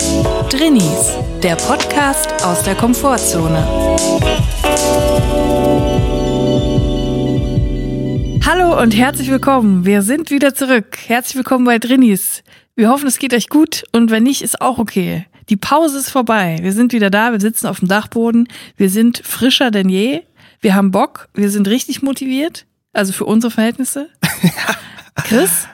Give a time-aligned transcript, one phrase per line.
[0.00, 3.58] Drinnies, der Podcast aus der Komfortzone.
[8.46, 9.84] Hallo und herzlich willkommen.
[9.84, 10.96] Wir sind wieder zurück.
[11.06, 12.42] Herzlich willkommen bei Drinnies.
[12.76, 15.26] Wir hoffen, es geht euch gut und wenn nicht, ist auch okay.
[15.50, 16.56] Die Pause ist vorbei.
[16.62, 17.32] Wir sind wieder da.
[17.32, 18.48] Wir sitzen auf dem Dachboden.
[18.78, 20.22] Wir sind frischer denn je.
[20.62, 21.28] Wir haben Bock.
[21.34, 22.64] Wir sind richtig motiviert.
[22.94, 24.08] Also für unsere Verhältnisse.
[25.24, 25.68] Chris,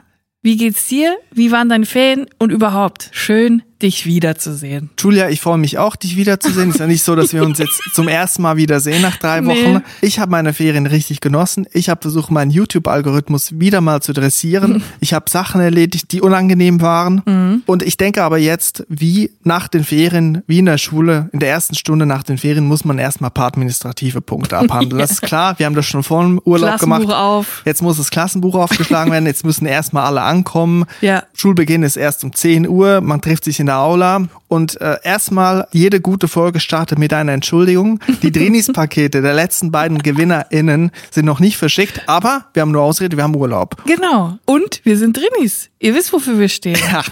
[0.46, 1.16] wie geht's dir?
[1.32, 2.26] Wie waren deine Ferien?
[2.38, 4.90] Und überhaupt, schön, dich wiederzusehen.
[4.98, 6.70] Julia, ich freue mich auch, dich wiederzusehen.
[6.70, 9.48] Ist ja nicht so, dass wir uns jetzt zum ersten Mal wiedersehen nach drei Nee.
[9.48, 9.82] Wochen.
[10.00, 11.66] Ich habe meine Ferien richtig genossen.
[11.72, 14.82] Ich habe versucht, meinen YouTube-Algorithmus wieder mal zu dressieren.
[15.00, 17.22] Ich habe Sachen erledigt, die unangenehm waren.
[17.26, 17.62] Mhm.
[17.66, 21.50] Und ich denke aber jetzt, wie nach den Ferien, wie in der Schule, in der
[21.50, 24.98] ersten Stunde nach den Ferien muss man erstmal ein paar administrative Punkte abhandeln.
[24.98, 25.54] Das ist klar.
[25.58, 27.08] Wir haben das schon vor dem Urlaub gemacht.
[27.10, 27.62] auf.
[27.66, 29.26] Jetzt muss das Klassenbuch aufgeschlagen werden.
[29.26, 30.86] Jetzt müssen erstmal alle ankommen.
[31.02, 31.24] Ja.
[31.34, 33.00] Schulbeginn ist erst um 10 Uhr.
[33.00, 34.28] Man trifft sich in der Aula.
[34.48, 38.00] Und äh, erstmal, jede gute Folge startet mit einer Entschuldigung.
[38.22, 42.02] Die Drinis-Pakete der letzten beiden GewinnerInnen sind noch nicht verschickt.
[42.06, 43.82] Aber wir haben nur Ausrede, wir haben Urlaub.
[43.86, 44.38] Genau.
[44.44, 45.68] Und wir sind Drinnies.
[45.78, 46.78] Ihr wisst, wofür wir stehen.
[46.90, 47.02] Ja.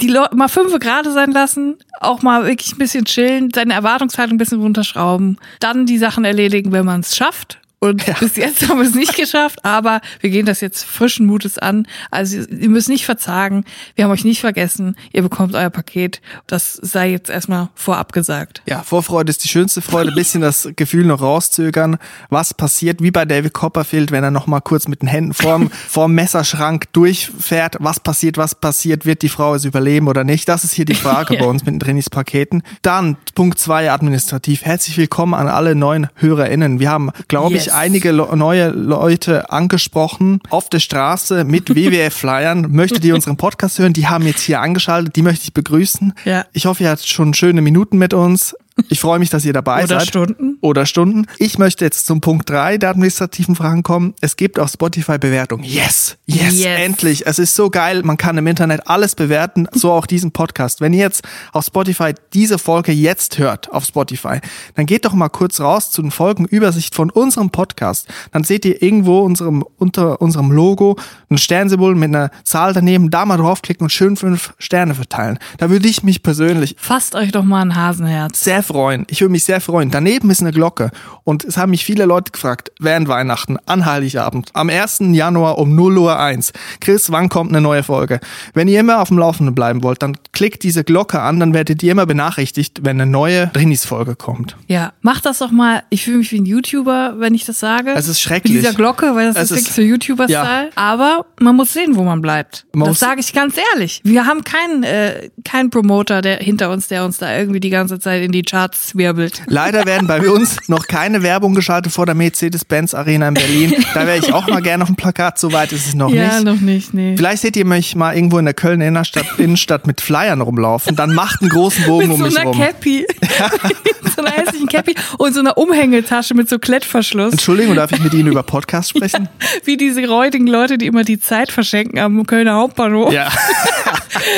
[0.00, 4.34] Die Leute mal fünf gerade sein lassen, auch mal wirklich ein bisschen chillen, seine Erwartungshaltung
[4.34, 7.58] ein bisschen runterschrauben, dann die Sachen erledigen, wenn man es schafft.
[7.78, 11.58] Und bis jetzt haben wir es nicht geschafft, aber wir gehen das jetzt frischen Mutes
[11.58, 11.86] an.
[12.10, 16.22] Also ihr müsst nicht verzagen, wir haben euch nicht vergessen, ihr bekommt euer Paket.
[16.46, 18.62] Das sei jetzt erstmal vorab gesagt.
[18.66, 20.12] Ja, Vorfreude ist die schönste Freude.
[20.12, 21.98] Bisschen das Gefühl noch rauszögern.
[22.30, 25.70] Was passiert, wie bei David Copperfield, wenn er noch mal kurz mit den Händen vorm,
[25.88, 27.76] vorm Messerschrank durchfährt.
[27.80, 29.04] Was passiert, was passiert?
[29.04, 30.48] Wird die Frau es überleben oder nicht?
[30.48, 31.40] Das ist hier die Frage Ja.
[31.40, 32.62] bei uns mit den Trainingspaketen.
[32.80, 34.64] Dann Punkt zwei administrativ.
[34.64, 36.80] Herzlich willkommen an alle neuen HörerInnen.
[36.80, 37.74] Wir haben, glaube ich, Yes.
[37.74, 42.68] einige Le neue Leute angesprochen auf der Straße mit WWF-Flyern.
[42.70, 43.92] Möchtet ihr unseren Podcast hören?
[43.92, 45.16] Die haben jetzt hier angeschaltet.
[45.16, 46.14] Die möchte ich begrüßen.
[46.24, 46.44] Ja.
[46.52, 48.54] Ich hoffe, ihr hattet schon schöne Minuten mit uns.
[48.88, 50.08] Ich freue mich, dass ihr dabei Oder seid.
[50.08, 50.58] Stunden.
[50.60, 51.26] Oder Stunden.
[51.38, 54.14] Ich möchte jetzt zum Punkt drei der administrativen Fragen kommen.
[54.20, 55.62] Es gibt auf Spotify Bewertung.
[55.62, 56.66] Yes, yes, Yes.
[56.80, 57.26] endlich.
[57.26, 58.02] Es ist so geil.
[58.02, 60.82] Man kann im Internet alles bewerten, so auch diesen Podcast.
[60.82, 61.22] Wenn ihr jetzt
[61.52, 64.40] auf Spotify diese Folge jetzt hört, auf Spotify,
[64.74, 68.08] dann geht doch mal kurz raus zu den Folgenübersicht von unserem Podcast.
[68.32, 70.96] Dann seht ihr irgendwo unserem, unter unserem Logo
[71.30, 73.10] ein Sternsymbol mit einer Zahl daneben.
[73.10, 75.38] Da mal draufklicken und schön fünf Sterne verteilen.
[75.58, 78.44] Da würde ich mich persönlich Fasst euch doch mal ein Hasenherz.
[78.44, 79.06] sehr freuen.
[79.08, 79.90] Ich würde mich sehr freuen.
[79.90, 80.90] Daneben ist eine Glocke.
[81.24, 84.98] Und es haben mich viele Leute gefragt, während Weihnachten, an Heiligabend, am 1.
[85.12, 86.52] Januar um 0 Uhr 1.
[86.80, 88.20] Chris, wann kommt eine neue Folge?
[88.54, 91.82] Wenn ihr immer auf dem Laufenden bleiben wollt, dann klickt diese Glocke an, dann werdet
[91.82, 94.56] ihr immer benachrichtigt, wenn eine neue Drinis-Folge kommt.
[94.66, 95.82] Ja, mach das doch mal.
[95.90, 97.92] Ich fühle mich wie ein YouTuber, wenn ich das sage.
[97.94, 98.54] Es ist schrecklich.
[98.54, 100.70] Mit dieser Glocke, weil das Es ist wirklich so YouTuber-Style.
[100.74, 102.66] Aber man muss sehen, wo man bleibt.
[102.74, 104.00] Man das sage ich ganz ehrlich.
[104.04, 107.98] Wir haben keinen äh, keinen Promoter der hinter uns, der uns da irgendwie die ganze
[107.98, 108.55] Zeit in die Charts
[108.94, 109.42] wirbelt.
[109.46, 113.74] Leider werden bei uns noch keine Werbung geschaltet vor der Mercedes-Benz Arena in Berlin.
[113.94, 115.38] Da wäre ich auch mal gerne auf dem Plakat.
[115.38, 116.44] So weit ist es noch ja, nicht.
[116.44, 117.14] noch nicht, nee.
[117.16, 120.96] Vielleicht seht ihr mich mal irgendwo in der Köln Innenstadt, Innenstadt mit Flyern rumlaufen.
[120.96, 122.58] Dann macht einen großen Bogen um so mich einer rum.
[122.58, 123.06] Cappy.
[123.10, 127.32] mit so einer hässlichen Cappy und so einer Umhängetasche mit so Klettverschluss.
[127.32, 129.28] Entschuldigung, darf ich mit Ihnen über Podcast sprechen?
[129.64, 133.12] Wie diese räudigen Leute, die immer die Zeit verschenken am Kölner Hauptbahnhof.
[133.12, 133.30] Ja.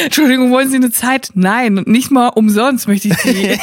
[0.05, 1.31] Entschuldigung, wollen Sie eine Zeit?
[1.35, 3.47] Nein, nicht mal umsonst möchte ich sie.
[3.47, 3.57] ja.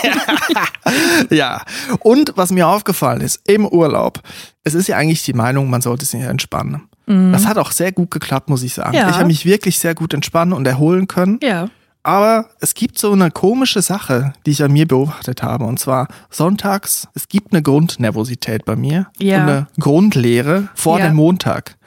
[1.99, 4.21] Und was mir aufgefallen ist, im Urlaub,
[4.63, 6.83] es ist ja eigentlich die Meinung, man sollte sich entspannen.
[7.07, 8.91] Das hat auch sehr gut geklappt, muss ich sagen.
[8.91, 8.95] Mhm.
[8.97, 9.09] Ja.
[9.09, 11.39] Ich habe mich wirklich sehr gut entspannen und erholen können.
[11.41, 11.69] ja.
[12.07, 15.65] Aber es gibt so eine komische Sache, die ich an mir beobachtet habe.
[15.65, 19.07] Und zwar sonntags, es gibt eine Grundnervosität bei mir.
[19.17, 19.37] Ja.
[19.37, 21.07] Und eine Grundlehre vor Ja.
[21.07, 21.77] dem Montag.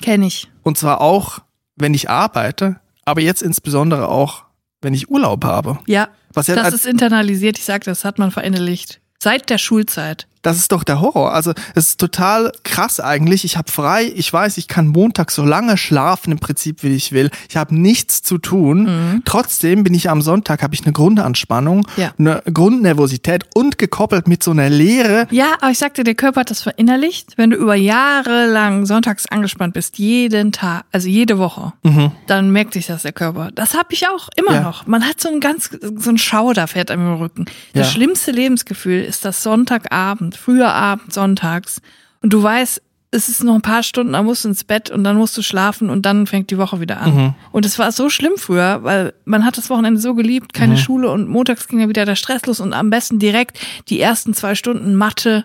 [0.00, 0.48] Kenne ich.
[0.62, 1.40] Und zwar auch,
[1.74, 4.43] wenn ich arbeite, aber jetzt insbesondere auch,
[4.84, 5.78] wenn ich Urlaub habe.
[5.86, 6.08] Ja.
[6.32, 9.00] Was ja das ist internalisiert, ich sag, das hat man verinnerlicht.
[9.18, 10.26] Seit der Schulzeit.
[10.44, 11.32] Das ist doch der Horror.
[11.32, 13.44] Also es ist total krass eigentlich.
[13.44, 17.10] Ich habe frei, ich weiß, ich kann Montag so lange schlafen im Prinzip, wie ich
[17.10, 17.30] will.
[17.48, 18.84] Ich habe nichts zu tun.
[18.84, 19.22] Mhm.
[19.24, 22.12] Trotzdem bin ich am Sonntag, habe ich eine Grundanspannung, Ja.
[22.18, 25.26] eine Grundnervosität und gekoppelt mit so einer Leere.
[25.30, 27.32] Ja, aber ich sagte, der Körper hat das verinnerlicht.
[27.36, 31.72] Wenn du über Jahre lang sonntags angespannt bist, jeden Tag, also jede Woche,
[32.26, 33.50] dann merkt sich das der Körper.
[33.54, 34.56] Das habe ich auch immer Mhm.
[34.56, 34.62] Ja.
[34.62, 34.86] noch.
[34.86, 37.46] Man hat so ein ganz, so ein Schauder fährt einem im Rücken.
[37.72, 37.92] Das Ja.
[37.94, 41.80] schlimmste Lebensgefühl ist das Sonntagabend, früher Abend, sonntags.
[42.22, 45.04] Und du weißt, es ist noch ein paar Stunden, dann musst du ins Bett und
[45.04, 47.14] dann musst du schlafen und dann fängt die Woche wieder an.
[47.14, 47.34] Mhm.
[47.52, 50.58] Und es war so schlimm früher, weil man hat das Wochenende so geliebt, Mhm.
[50.58, 53.58] keine Schule und montags ging ja wieder der Stress los und am besten direkt
[53.88, 55.44] die ersten zwei Stunden Mathe.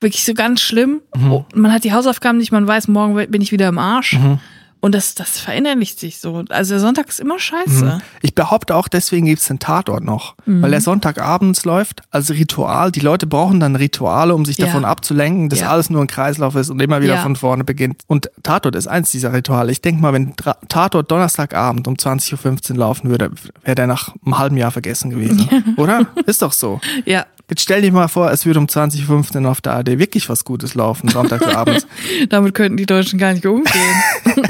[0.00, 1.00] Wirklich so ganz schlimm.
[1.16, 1.32] Mhm.
[1.32, 4.16] Oh, Man hat die Hausaufgaben nicht, man weiß, morgen bin ich wieder im Arsch.
[4.80, 6.44] Und das, das verinnerlicht sich so.
[6.50, 8.00] Also der Sonntag ist immer scheiße.
[8.22, 10.36] Ich behaupte auch, deswegen gibt's den Tatort noch.
[10.46, 10.62] Mhm.
[10.62, 12.92] Weil der Sonntagabends läuft als Ritual.
[12.92, 14.66] Die Leute brauchen dann Rituale, um sich Ja.
[14.66, 15.70] davon abzulenken, dass Ja.
[15.70, 17.22] alles nur ein Kreislauf ist und immer wieder Ja.
[17.22, 18.02] von vorne beginnt.
[18.06, 19.72] Und Tatort ist eins dieser Rituale.
[19.72, 20.34] Ich denke mal, wenn
[20.68, 23.30] Tatort Donnerstagabend um 20.15 Uhr laufen würde,
[23.64, 25.74] wäre der nach einem halben Jahr vergessen gewesen.
[25.76, 26.06] Oder?
[26.26, 26.80] Ist doch so.
[27.04, 27.26] Ja.
[27.50, 30.44] Jetzt stell dir mal vor, es würde um 20.15 Uhr auf der AD wirklich was
[30.44, 31.86] Gutes laufen, Sonntagabends.
[32.28, 34.02] Damit könnten die Deutschen gar nicht umgehen.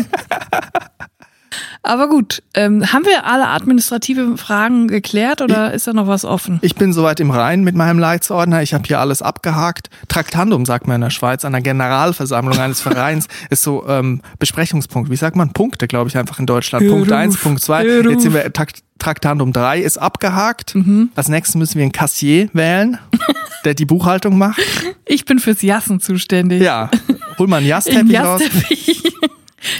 [1.82, 6.58] Aber gut, ähm, haben wir alle administrative Fragen geklärt oder ist da noch was offen?
[6.60, 8.62] Ich bin soweit im Reinen mit meinem Leitsordner.
[8.62, 9.88] Ich habe hier alles abgehakt.
[10.08, 15.10] Traktandum, sagt man in der Schweiz, an der Generalversammlung eines Vereins ist so ähm, Besprechungspunkt.
[15.10, 15.52] Wie sagt man?
[15.52, 16.84] Punkte, glaube ich, einfach in Deutschland.
[16.84, 17.86] Beruf, Punkt eins, Punkt zwei.
[17.86, 20.74] Jetzt sind wir Trakt Traktandum drei ist abgehakt.
[21.14, 22.98] Als nächstes müssen wir einen Kassier wählen,
[23.64, 24.60] der die Buchhaltung macht.
[25.06, 26.60] Ich bin fürs Jassen zuständig.
[26.62, 26.90] Ja,
[27.38, 28.42] hol mal einen Jassteppich raus.
[28.42, 28.97] Jassteppich.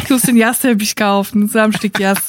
[0.09, 2.29] Ich muss den Jassteppich kaufen, Samstück Jass.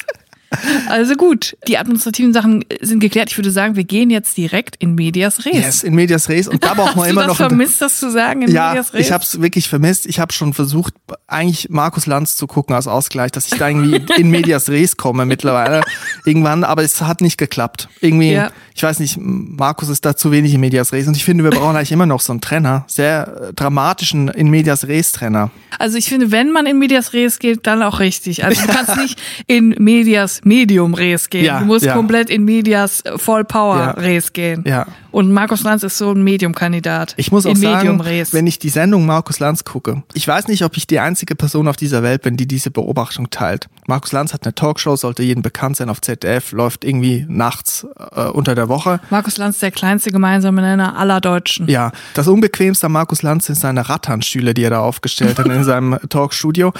[0.88, 3.30] Also gut, die administrativen Sachen sind geklärt.
[3.30, 5.54] Ich würde sagen, wir gehen jetzt direkt in Medias Res.
[5.54, 6.48] Yes, in Medias Res.
[6.48, 8.92] Und da Hast man du immer noch ein vermisst, das zu sagen in Ja, Medias
[8.92, 9.06] Res?
[9.06, 10.06] ich habe es wirklich vermisst.
[10.06, 10.94] Ich habe schon versucht,
[11.28, 15.24] eigentlich Markus Lanz zu gucken als Ausgleich, dass ich da irgendwie in Medias Res komme
[15.24, 15.82] mittlerweile
[16.24, 17.88] irgendwann, aber es hat nicht geklappt.
[18.00, 18.50] Irgendwie, Ja.
[18.74, 21.50] ich weiß nicht, Markus ist da zu wenig in Medias Res und ich finde, wir
[21.50, 25.50] brauchen eigentlich immer noch so einen Trenner, sehr äh, dramatischen in Medias Res Trenner.
[25.78, 28.44] Also ich finde, wenn man in Medias Res geht, dann auch richtig.
[28.44, 31.44] Also du kannst nicht in Medias Medium Res gehen.
[31.44, 31.94] Ja, du musst ja.
[31.94, 33.90] komplett in Medias Voll Power Ja.
[33.90, 34.64] Res gehen.
[34.66, 34.86] Ja.
[35.10, 37.14] Und Markus Lanz ist so ein Medium-Kandidat.
[37.16, 38.00] Ich muss auch in sagen,
[38.32, 41.68] wenn ich die Sendung Markus Lanz gucke, ich weiß nicht, ob ich die einzige Person
[41.68, 43.68] auf dieser Welt bin, die diese Beobachtung teilt.
[43.86, 48.22] Markus Lanz hat eine Talkshow, sollte jedem bekannt sein auf ZDF, läuft irgendwie nachts äh,
[48.24, 49.00] unter der Woche.
[49.10, 51.68] Markus Lanz der kleinste gemeinsame Nenner aller Deutschen.
[51.68, 55.64] Ja, das Unbequemste an Markus Lanz sind seine Ratternstühle, die er da aufgestellt hat in
[55.64, 56.72] seinem Talkstudio.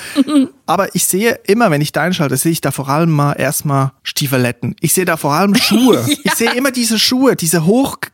[0.66, 3.92] Aber ich sehe immer, wenn ich da einschalte, sehe ich da vor allem mal erstmal
[4.04, 4.76] Stiefeletten.
[4.80, 6.06] Ich sehe da vor allem Schuhe.
[6.22, 7.66] Ich sehe immer diese Schuhe, diese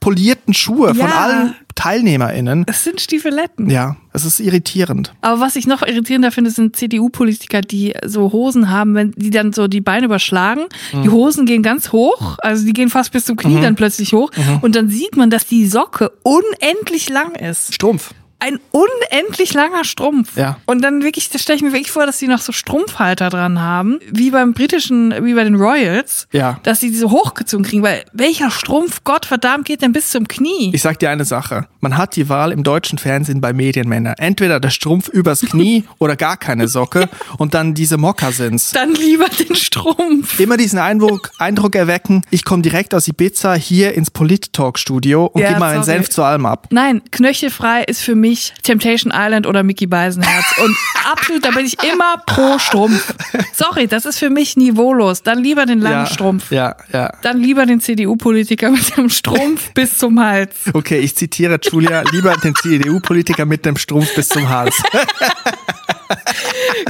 [0.06, 1.18] hochpolierten Schuhe von Ja.
[1.18, 2.64] allen TeilnehmerInnen.
[2.66, 3.68] Das sind Stiefeletten.
[3.68, 5.12] Ja, es ist irritierend.
[5.20, 9.52] Aber was ich noch irritierender finde, sind CDU-Politiker, die so Hosen haben, wenn die dann
[9.52, 10.62] so die Beine überschlagen.
[10.92, 11.02] Mhm.
[11.02, 14.30] Die Hosen gehen ganz hoch, also die gehen fast bis zum Knie dann plötzlich hoch.
[14.36, 14.58] Mhm.
[14.62, 17.74] Und dann sieht man, dass die Socke unendlich lang ist.
[17.74, 18.12] Strumpf.
[18.38, 20.36] Ein unendlich langer Strumpf.
[20.36, 20.58] Ja.
[20.66, 23.60] Und dann wirklich, da stelle ich mir wirklich vor, dass die noch so Strumpfhalter dran
[23.60, 26.28] haben, wie beim britischen, wie bei den Royals.
[26.32, 26.60] Ja.
[26.62, 30.70] Dass die diese hochgezogen kriegen, weil welcher Strumpf, Gott verdammt, geht denn bis zum Knie?
[30.74, 31.66] Ich sag dir eine Sache.
[31.80, 34.14] Man hat die Wahl im deutschen Fernsehen bei Medienmänner.
[34.18, 38.70] Entweder der Strumpf übers Knie oder gar keine Socke und dann diese Mokassins.
[38.72, 40.38] dann lieber den Strumpf.
[40.38, 45.48] Immer diesen Eindruck, Eindruck erwecken, ich komme direkt aus Ibiza hier ins Polit-Talk-Studio und Ja,
[45.48, 45.96] gebe mal meinen sorry.
[45.98, 46.66] Senf zu allem ab.
[46.70, 48.25] Nein, knöchelfrei ist für mich
[48.62, 50.44] Temptation Island oder Mickey Beisenherz.
[50.62, 50.76] Und
[51.12, 53.14] absolut, da bin ich immer pro Strumpf.
[53.52, 55.22] Sorry, das ist für mich niveaulos.
[55.22, 56.50] Dann lieber den langen ja, Strumpf.
[56.50, 57.12] Ja, ja.
[57.22, 60.54] Dann lieber den CDU-Politiker mit dem Strumpf bis zum Hals.
[60.72, 64.82] Okay, ich zitiere Julia, lieber den CDU-Politiker mit dem Strumpf bis zum Hals.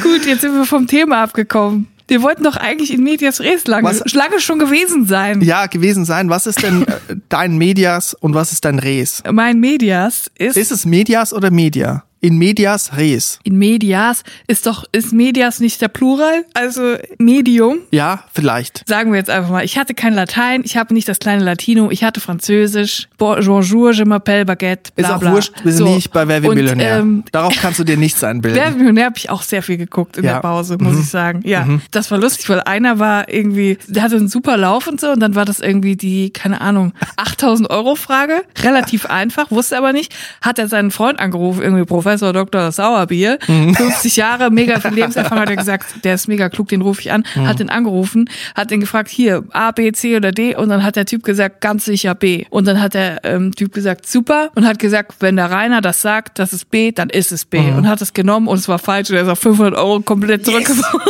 [0.03, 1.89] Gut, jetzt sind wir vom Thema abgekommen.
[2.09, 5.41] Wir wollten doch eigentlich in Medias Res lange, Was- lange schon gewesen sein.
[5.43, 6.31] Ja, gewesen sein.
[6.31, 9.23] Was ist denn äh, dein Medias und was ist dein Res?
[9.31, 12.05] Mein Medias ist, Ist es Medias oder Media?
[12.27, 13.39] In Medias Res.
[13.45, 16.45] in Medias ist doch, ist Medias nicht der Plural?
[16.55, 17.79] Also Medium?
[17.93, 18.83] Ja, vielleicht.
[18.89, 21.89] Sagen wir jetzt einfach mal, ich hatte kein Latein, ich habe nicht das kleine Latino,
[21.93, 25.33] ich hatte Französisch, Bonjour, je m'appelle Baguette, bla Ist auch bla.
[25.35, 25.95] wurscht, wir sind So.
[25.95, 26.97] nicht bei Wer wird Millionär.
[26.99, 28.59] Ähm, Darauf kannst du dir nichts einbilden.
[28.61, 30.31] Wer wird Millionär habe ich auch sehr viel geguckt in Ja.
[30.31, 30.35] Mhm.
[30.35, 31.43] der Pause, muss ich sagen.
[31.45, 35.13] Ja, das war lustig, weil einer war irgendwie, der hatte einen super Lauf und so
[35.13, 39.93] und dann war das irgendwie die, keine Ahnung, 8000 Euro Frage, relativ einfach, wusste aber
[39.93, 42.73] nicht, hat er seinen Freund angerufen, irgendwie Professor Dr.
[42.73, 43.75] Sauerbier, Mhm.
[43.75, 47.13] 50 Jahre, mega viel Lebenserfahrung, hat er gesagt, der ist mega klug, den rufe ich
[47.13, 47.47] an, Mhm.
[47.47, 50.97] hat den angerufen, hat ihn gefragt, hier, A, B, C oder D und dann hat
[50.97, 52.45] der Typ gesagt, ganz sicher B.
[52.51, 56.03] Und dann hat der ähm, Typ gesagt, super und hat gesagt, wenn der Rainer das
[56.03, 57.61] sagt, das ist B, dann ist es B.
[57.61, 57.77] Mhm.
[57.79, 60.45] Und hat es genommen und es war falsch und er ist auf 500 Euro komplett
[60.45, 61.01] zurückgeworfen.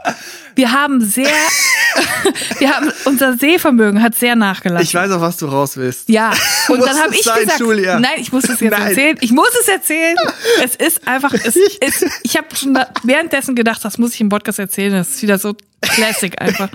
[0.54, 1.26] Wir haben sehr,
[2.58, 4.84] wir haben, unser Sehvermögen hat sehr nachgelassen.
[4.86, 6.08] Ich weiß auch, was du raus willst.
[6.08, 6.32] Ja,
[6.68, 7.98] und dann habe ich gesagt, Julia?
[8.00, 8.88] nein, ich muss es jetzt Nein.
[8.88, 9.16] erzählen.
[9.20, 10.15] Ich muss es erzählen.
[10.64, 14.28] Es ist einfach, es ist, ich habe schon da- währenddessen gedacht, das muss ich im
[14.28, 14.92] Podcast erzählen.
[14.92, 16.68] Das ist wieder so Classic einfach.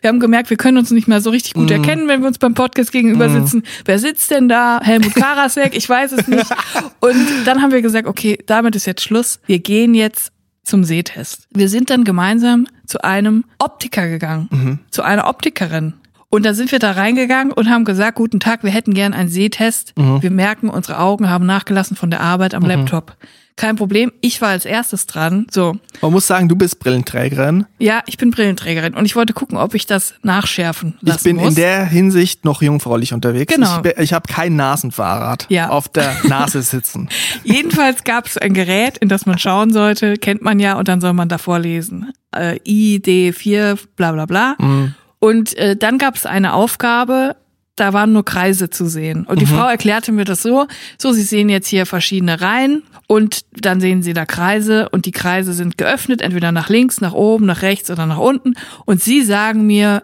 [0.00, 2.38] Wir haben gemerkt, wir können uns nicht mehr so richtig gut erkennen, wenn wir uns
[2.38, 3.62] beim Podcast gegenüber sitzen.
[3.84, 4.80] Wer sitzt denn da?
[4.82, 5.76] Helmut Karasek?
[5.76, 6.46] Ich weiß es nicht.
[7.00, 9.38] Und dann haben wir gesagt, okay, damit ist jetzt Schluss.
[9.46, 10.32] Wir gehen jetzt
[10.64, 11.46] zum Sehtest.
[11.50, 14.78] Wir sind dann gemeinsam zu einem Optiker gegangen, Mhm.
[14.90, 15.94] zu einer Optikerin.
[16.30, 19.30] Und da sind wir da reingegangen und haben gesagt, guten Tag, wir hätten gern einen
[19.30, 19.94] Sehtest.
[19.96, 20.20] Mhm.
[20.22, 23.16] Wir merken, unsere Augen haben nachgelassen von der Arbeit am Laptop.
[23.56, 25.46] Kein Problem, ich war als erstes dran.
[25.50, 27.64] So, Man muss sagen, du bist Brillenträgerin.
[27.78, 31.36] ja, ich bin Brillenträgerin und ich wollte gucken, ob ich das nachschärfen lassen Ich bin
[31.36, 31.48] muss.
[31.48, 33.52] in der Hinsicht noch jungfräulich unterwegs.
[33.52, 33.80] Genau.
[33.82, 35.70] Ich, ich habe kein Nasenfahrrad Ja.
[35.70, 37.08] auf der Nase sitzen.
[37.42, 41.00] Jedenfalls gab es ein Gerät, in das man schauen sollte, kennt man ja, und dann
[41.00, 42.12] soll man davor lesen.
[42.36, 44.56] Äh, ID4, bla bla bla.
[45.20, 47.36] Und äh, dann gab es eine Aufgabe,
[47.76, 49.24] da waren nur Kreise zu sehen.
[49.24, 50.66] Und die Frau erklärte mir das so,
[50.98, 55.12] so, Sie sehen jetzt hier verschiedene Reihen und dann sehen Sie da Kreise und die
[55.12, 58.54] Kreise sind geöffnet, entweder nach links, nach oben, nach rechts oder nach unten.
[58.84, 60.02] Und Sie sagen mir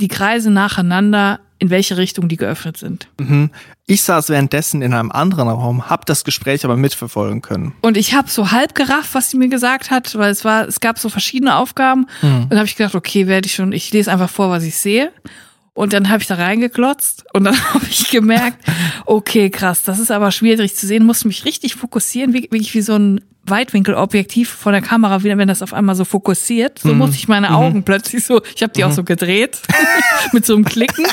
[0.00, 3.06] die Kreise nacheinander, in welche Richtung die geöffnet sind.
[3.86, 7.72] Ich saß währenddessen in einem anderen Raum, hab das Gespräch aber mitverfolgen können.
[7.82, 10.80] Und ich habe so halb gerafft, was sie mir gesagt hat, weil es war, es
[10.80, 12.08] gab so verschiedene Aufgaben.
[12.22, 14.76] Und dann habe ich gedacht, okay, werde ich schon, ich lese einfach vor, was ich
[14.76, 15.12] sehe.
[15.74, 18.58] Und dann habe ich da reingeklotzt und dann habe ich gemerkt,
[19.06, 22.82] okay, krass, das ist aber schwierig zu sehen, musste mich richtig fokussieren, wie, wirklich wie
[22.82, 26.78] so ein Weitwinkelobjektiv von der Kamera, wenn das auf einmal so fokussiert.
[26.78, 29.58] So musste ich meine Augen plötzlich so, ich habe die auch so gedreht
[30.32, 31.06] mit so einem Klicken.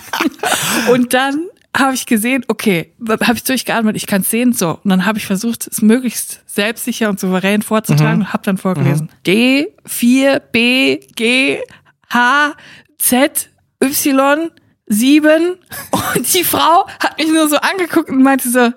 [0.92, 4.80] Und dann habe ich gesehen, okay, habe ich durchgeatmet, ich kann sehen, so.
[4.84, 9.10] Und dann habe ich versucht, es möglichst selbstsicher und souverän vorzutragen und habe dann vorgelesen.
[9.26, 11.60] D, 4, B, G,
[12.12, 12.54] H,
[12.98, 13.49] Z,
[13.84, 14.52] Y,
[14.88, 15.56] 7.
[16.16, 18.72] Und die Frau hat mich nur so angeguckt und meinte so,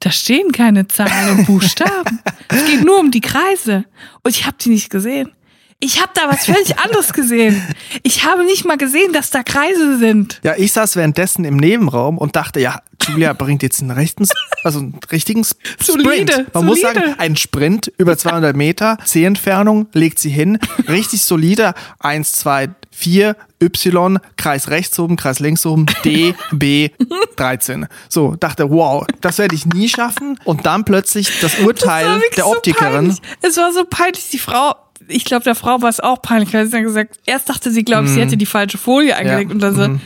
[0.00, 2.20] da stehen keine Zahlen und Buchstaben.
[2.48, 3.84] es geht nur um die Kreise.
[4.22, 5.32] Und ich habe die nicht gesehen.
[5.78, 7.62] Ich habe da was völlig anderes gesehen.
[8.02, 10.40] Ich habe nicht mal gesehen, dass da Kreise sind.
[10.42, 14.26] Ja, ich saß währenddessen im Nebenraum und dachte, ja, Julia bringt jetzt einen rechten,
[14.64, 16.54] also einen richtigen S- Solide, Sprint.
[16.54, 17.00] Man muss solide.
[17.00, 23.36] sagen, ein Sprint über 200 Meter, C-Entfernung, legt sie hin, richtig solide, 1, 2, 4,
[23.62, 26.88] Y, Kreis rechts oben, Kreis links oben, D, B,
[27.36, 27.86] 13.
[28.08, 30.38] So, dachte, wow, das werde ich nie schaffen.
[30.44, 32.92] Und dann plötzlich das Das Urteil wirklich der so Optikerin.
[32.92, 33.18] peinlich.
[33.42, 34.30] es war so peinlich.
[34.30, 34.74] Die Frau,
[35.08, 37.84] ich glaube, der Frau war es auch peinlich, weil sie dann gesagt, erst dachte sie,
[37.84, 39.98] glaube ich, sie hätte die falsche Folie eingelegt und dann so,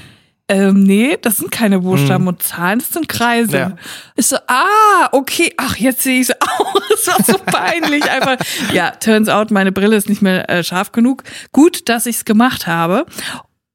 [0.51, 3.57] ähm, nee, das sind keine Buchstaben und Zahlen, das sind Kreise.
[3.57, 3.77] Ja.
[4.17, 8.11] Ich so, ah, okay, ach, jetzt sehe ich so, oh, das war so peinlich.
[8.11, 8.37] Einfach,
[8.73, 11.23] ja, turns out, meine Brille ist nicht mehr äh, scharf genug.
[11.53, 13.07] Gut, dass ich es gemacht habe.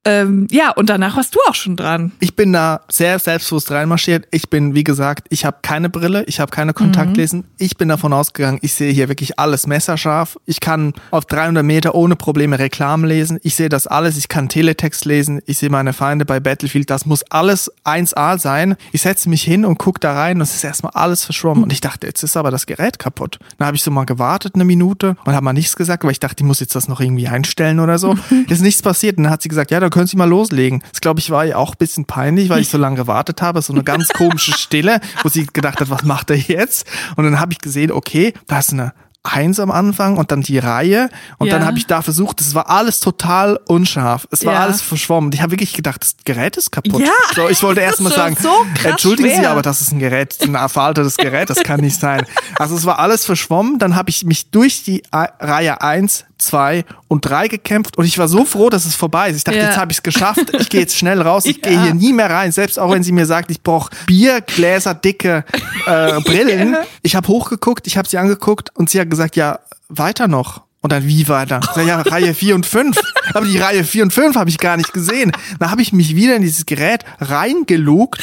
[0.07, 2.11] Ähm, ja, und danach warst du auch schon dran.
[2.19, 4.27] Ich bin da sehr selbstbewusst reinmarschiert.
[4.29, 7.45] Ich bin, wie gesagt, ich habe keine Brille, ich habe keine Kontaktlesen.
[7.57, 10.37] Ich bin davon ausgegangen, ich sehe hier wirklich alles messerscharf.
[10.45, 13.39] Ich kann auf 300 Meter ohne Probleme Reklamen lesen.
[13.41, 14.15] Ich sehe das alles.
[14.17, 15.41] Ich kann Teletext lesen.
[15.47, 16.91] Ich sehe meine Feinde bei Battlefield.
[16.91, 18.75] Das muss alles 1A sein.
[18.91, 21.63] Ich setze mich hin und gucke da rein und es ist erstmal alles verschwommen.
[21.63, 23.39] Und ich dachte, jetzt ist aber das Gerät kaputt.
[23.57, 26.19] Dann habe ich so mal gewartet eine Minute und habe mal nichts gesagt, aber ich
[26.19, 28.15] dachte, ich muss jetzt das noch irgendwie einstellen oder so.
[28.49, 29.17] ist nichts passiert.
[29.17, 30.83] Und dann hat sie gesagt, ja, dann können Sie mal loslegen.
[30.91, 33.61] Das glaube ich war ihr auch ein bisschen peinlich, weil ich so lange gewartet habe.
[33.61, 36.85] So eine ganz komische Stille, wo sie gedacht hat, was macht er jetzt?
[37.15, 40.59] Und dann habe ich gesehen, okay, da ist eine eins am Anfang und dann die
[40.59, 41.09] Reihe
[41.39, 41.53] und Ja.
[41.57, 44.27] dann habe ich da versucht, es war alles total unscharf.
[44.29, 44.59] Es war Ja.
[44.59, 45.31] alles verschwommen.
[45.33, 47.01] Ich habe wirklich gedacht, das Gerät ist kaputt.
[47.01, 48.51] Ja, so, ich wollte erst mal sagen, so
[48.83, 49.49] entschuldigen Sie, schwer.
[49.49, 52.23] aber das ist ein Gerät, ein veraltetes Gerät, das kann nicht sein.
[52.59, 57.21] Also es war alles verschwommen, dann habe ich mich durch die Reihe eins, zwei und
[57.29, 59.37] drei gekämpft und ich war so froh, dass es vorbei ist.
[59.37, 59.65] Ich dachte, Ja.
[59.65, 61.69] jetzt habe ich es geschafft, ich gehe jetzt schnell raus, ich Ja.
[61.69, 65.45] gehe hier nie mehr rein, selbst auch wenn sie mir sagt, ich brauche Biergläser, dicke
[65.85, 66.73] äh, Brillen.
[66.73, 66.83] Ja.
[67.01, 70.61] Ich habe hochgeguckt, ich habe sie angeguckt und sie hat gesagt, ja, weiter noch.
[70.81, 71.61] Und dann wie weiter?
[71.83, 72.95] Ja, Reihe 4 und 5.
[73.33, 75.31] Aber die Reihe 4 und 5 habe ich gar nicht gesehen.
[75.59, 78.21] Da habe ich mich wieder in dieses Gerät reingelugt,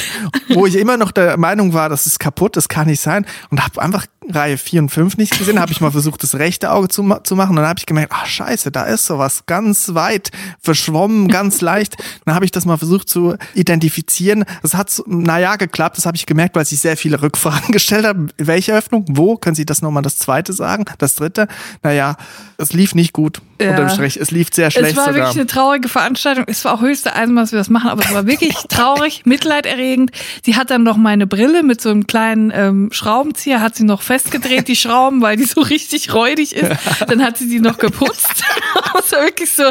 [0.51, 3.27] wo ich immer noch der Meinung war, das ist kaputt, das kann nicht sein.
[3.51, 5.61] Und habe einfach Reihe 4 und 5 nicht gesehen.
[5.61, 7.51] habe ich mal versucht, das rechte Auge zu, zu machen.
[7.51, 10.31] Und dann habe ich gemerkt, ach scheiße, da ist sowas ganz weit
[10.61, 11.97] verschwommen, ganz leicht.
[12.25, 14.45] Dann habe ich das mal versucht zu identifizieren.
[14.63, 15.97] Das hat, naja, geklappt.
[15.97, 18.29] Das habe ich gemerkt, weil ich sehr viele Rückfragen gestellt habe.
[18.39, 19.05] Welche Öffnung?
[19.09, 19.37] Wo?
[19.37, 20.85] Können Sie das nochmal das zweite sagen?
[20.99, 21.49] Das dritte?
[21.83, 22.17] Naja,
[22.59, 23.43] es lief nicht gut.
[23.61, 23.71] Ja.
[23.71, 24.17] Unterm Strich.
[24.17, 26.45] Es lief sehr schlecht Es war wirklich eine traurige Veranstaltung.
[26.49, 30.11] Es war auch höchste Eisenbahn, dass wir das machen, aber es war wirklich traurig, mitleiderregend.
[30.45, 34.03] Sie hat dann noch meine Brille mit so einem kleinen ähm, Schraubenzieher, hat sie noch
[34.03, 36.71] festgedreht, die Schrauben, weil die so richtig räudig ist.
[37.09, 38.45] Dann hat sie die noch geputzt.
[39.05, 39.65] Es war wirklich so,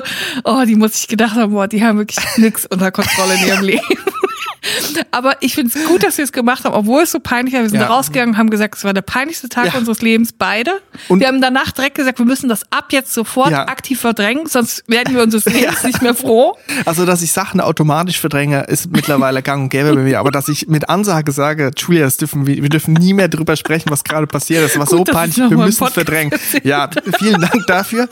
[0.44, 3.64] oh, die muss ich gedacht haben, boah, die haben wirklich nix unter Kontrolle in ihrem
[3.64, 3.82] Leben.
[5.12, 7.62] Aber ich finde es gut, dass wir es gemacht haben, obwohl es so peinlich war.
[7.62, 7.88] Wir sind Ja.
[7.88, 9.80] da rausgegangen und haben gesagt, es war der peinlichste Tag Ja.
[9.80, 10.72] unseres Lebens, beide.
[11.08, 13.68] Und- wir haben danach direkt gesagt, wir müssen das ab jetzt sofort Ja.
[13.68, 16.58] aktiv verdrängen, sonst werden wir unseres Lebens nicht mehr froh.
[16.86, 20.20] Also, dass ich Sachen automatisch verdränge, ist mittlerweile gang und gäbe bei mir.
[20.20, 23.90] Aber dass ich mit Ansage sage, Julia, dürfen wir, wir dürfen nie mehr drüber sprechen,
[23.90, 24.76] was gerade passiert ist.
[24.76, 26.32] Das war so Gut, dass peinlich, wir müssen es verdrängen.
[26.64, 28.08] Ja, vielen Dank dafür.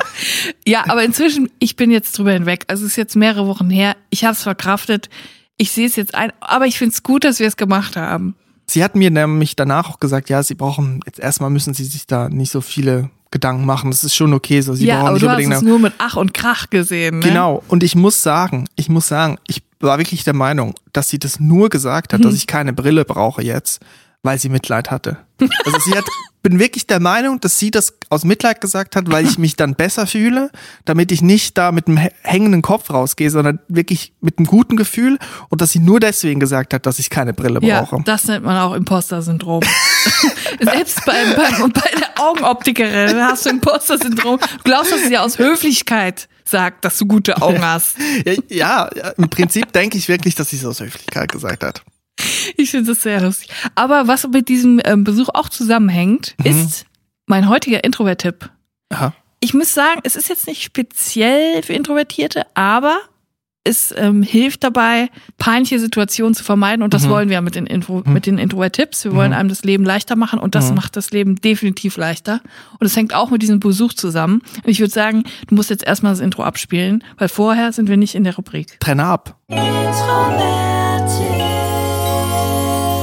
[0.65, 2.65] Ja, aber inzwischen, ich bin jetzt drüber hinweg.
[2.67, 3.95] Also es ist jetzt mehrere Wochen her.
[4.09, 5.09] Ich habe es verkraftet.
[5.57, 6.31] Ich sehe es jetzt ein.
[6.39, 8.35] Aber ich finde es gut, dass wir es gemacht haben.
[8.65, 12.05] Sie hat mir nämlich danach auch gesagt, ja, sie brauchen, jetzt erstmal müssen sie sich
[12.05, 13.91] da nicht so viele Gedanken machen.
[13.91, 14.73] Das ist schon okay so.
[14.73, 16.69] Sie ja, brauchen aber nicht du hast unbedingt es eine- nur mit Ach und Krach
[16.69, 17.19] gesehen.
[17.19, 17.25] Ne?
[17.25, 17.63] Genau.
[17.67, 21.39] Und ich muss sagen, ich muss sagen, ich war wirklich der Meinung, dass sie das
[21.39, 23.81] nur gesagt hat, dass ich keine Brille brauche jetzt,
[24.23, 25.17] weil sie Mitleid hatte.
[25.65, 26.03] Also sie hat,
[26.43, 29.75] bin wirklich der Meinung, dass sie das aus Mitleid gesagt hat, weil ich mich dann
[29.75, 30.51] besser fühle,
[30.83, 34.75] damit ich nicht da mit einem hä- hängenden Kopf rausgehe, sondern wirklich mit einem guten
[34.75, 35.17] Gefühl
[35.49, 38.03] und dass sie nur deswegen gesagt hat, dass ich keine Brille Ja, brauche.
[38.03, 39.61] das nennt man auch Imposter-Syndrom.
[40.61, 44.39] Selbst beim, beim, bei der Augenoptikerin hast du Imposter-Syndrom.
[44.39, 47.95] Du glaubst, dass sie aus Höflichkeit sagt, dass du gute Augen hast.
[48.49, 51.83] Ja, ja, im Prinzip denke ich wirklich, dass sie es aus Höflichkeit gesagt hat.
[52.57, 53.49] Ich finde das sehr lustig.
[53.75, 56.85] Aber was mit diesem ähm, Besuch auch zusammenhängt, ist
[57.25, 58.49] mein heutiger Introvert-Tipp.
[59.39, 62.99] Ich muss sagen, es ist jetzt nicht speziell für Introvertierte, aber
[63.63, 66.81] es ähm, hilft dabei, peinliche Situationen zu vermeiden.
[66.81, 69.03] Und das wollen wir ja mit den, Info mit den Introvert-Tipps.
[69.03, 72.41] Wir wollen einem das Leben leichter machen und das macht das Leben definitiv leichter.
[72.79, 74.41] Und es hängt auch mit diesem Besuch zusammen.
[74.63, 77.97] Und ich würde sagen, du musst jetzt erstmal das Intro abspielen, weil vorher sind wir
[77.97, 78.79] nicht in der Rubrik.
[78.79, 79.37] Trenne ab.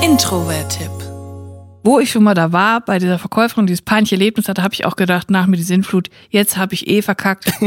[0.07, 0.93] Introvert-Tipp.
[1.83, 4.85] Wo ich schon mal da war, bei dieser Verkäuferin, dieses peinliche Erlebnis hatte, habe ich
[4.85, 7.51] auch gedacht, nach mir die Sinnflut, jetzt habe ich eh verkackt.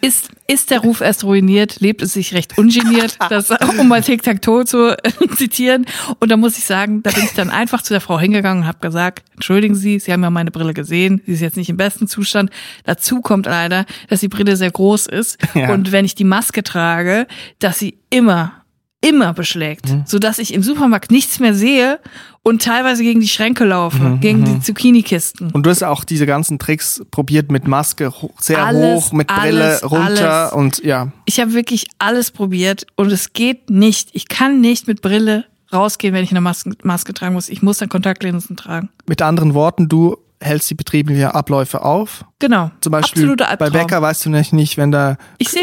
[0.00, 4.64] Ist, ist der Ruf erst ruiniert, lebt es sich recht ungeniert, das, um mal Tic-Tac-Toe
[4.64, 5.86] zu äh, zitieren.
[6.20, 8.68] Und da muss ich sagen, da bin ich dann einfach zu der Frau hingegangen und
[8.68, 11.78] habe gesagt, entschuldigen Sie, Sie haben ja meine Brille gesehen, sie ist jetzt nicht im
[11.78, 12.50] besten Zustand.
[12.84, 15.72] Dazu kommt leider, dass die Brille sehr groß ist Ja.
[15.72, 17.26] und wenn ich die Maske trage,
[17.58, 18.61] dass sie immer
[19.02, 20.04] immer beschlägt, Mhm.
[20.06, 21.98] so dass ich im Supermarkt nichts mehr sehe
[22.42, 25.50] und teilweise gegen die Schränke laufe, Mhm, gegen die Zucchini-Kisten.
[25.52, 29.64] Und du hast auch diese ganzen Tricks probiert mit Maske sehr Alles, hoch, mit Brille
[29.64, 30.52] alles, runter alles.
[30.52, 31.12] und ja.
[31.24, 34.10] Ich habe wirklich alles probiert und es geht nicht.
[34.12, 37.48] Ich kann nicht mit Brille rausgehen, wenn ich eine Maske, Maske tragen muss.
[37.48, 38.90] Ich muss dann Kontaktlinsen tragen.
[39.06, 42.24] Mit anderen Worten, du hältst die betriebliche Abläufe auf.
[42.38, 42.70] Genau.
[42.80, 43.70] Zum Beispiel bei.
[43.70, 45.16] Bäcker weißt du nicht, nicht wenn da.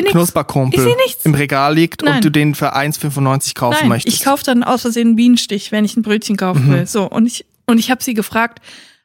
[0.10, 0.88] Knusperkumpel
[1.24, 2.16] im Regal liegt Nein.
[2.16, 4.18] und du den für 1,95 kaufen Nein, möchtest.
[4.18, 6.72] ich kaufe dann aus Versehen einen Bienenstich, wenn ich ein Brötchen kaufen Mhm.
[6.74, 6.88] will.
[6.88, 8.60] So und ich und ich habe sie gefragt,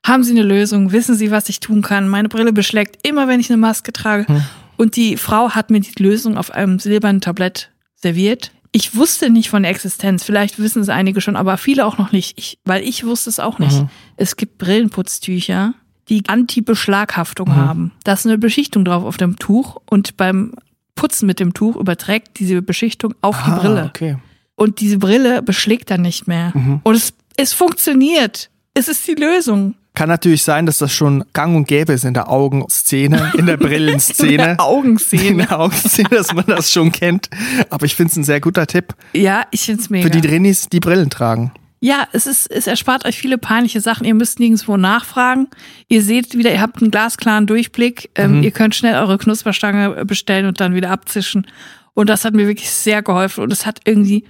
[0.06, 0.92] haben Sie eine Lösung?
[0.92, 2.08] Wissen Sie, was ich tun kann?
[2.08, 4.30] Meine Brille beschlägt immer, wenn ich eine Maske trage.
[4.30, 4.42] Mhm.
[4.76, 8.50] Und die Frau hat mir die Lösung auf einem silbernen Tablett serviert.
[8.76, 10.24] Ich wusste nicht von der Existenz.
[10.24, 12.36] Vielleicht wissen es einige schon, aber viele auch noch nicht.
[12.36, 13.80] Ich, weil ich wusste es auch nicht.
[13.82, 13.88] Mhm.
[14.16, 15.74] Es gibt Brillenputztücher,
[16.08, 17.56] die Anti-Beschlaghaftung Mhm.
[17.56, 17.92] haben.
[18.02, 20.54] Da ist eine Beschichtung drauf auf dem Tuch und beim
[20.96, 24.16] Putzen mit dem Tuch überträgt diese Beschichtung auf die ah, Brille okay.
[24.56, 26.50] und diese Brille beschlägt dann nicht mehr.
[26.52, 26.80] Mhm.
[26.82, 28.50] Und es, es funktioniert.
[28.74, 29.76] Es ist die Lösung.
[29.94, 33.56] Kann natürlich sein, dass das schon gang und gäbe ist in der Augenszene, in der
[33.56, 34.30] Brillenszene.
[34.32, 35.22] In der Augenszene.
[35.24, 37.30] in der Augenszene, dass man das schon kennt.
[37.70, 40.04] Aber ich finde es ein sehr guter Tipp Ja, ich find's mega.
[40.04, 41.52] für die Drinis, die Brillen tragen.
[41.80, 44.04] Ja, es ist, es erspart euch viele peinliche Sachen.
[44.06, 45.48] Ihr müsst nirgendwo nachfragen.
[45.88, 48.10] Ihr seht wieder, ihr habt einen glasklaren Durchblick.
[48.14, 51.46] Ähm, Ihr könnt schnell eure Knusperstange bestellen und dann wieder abzischen.
[51.92, 53.44] Und das hat mir wirklich sehr geholfen.
[53.44, 54.24] Und es hat irgendwie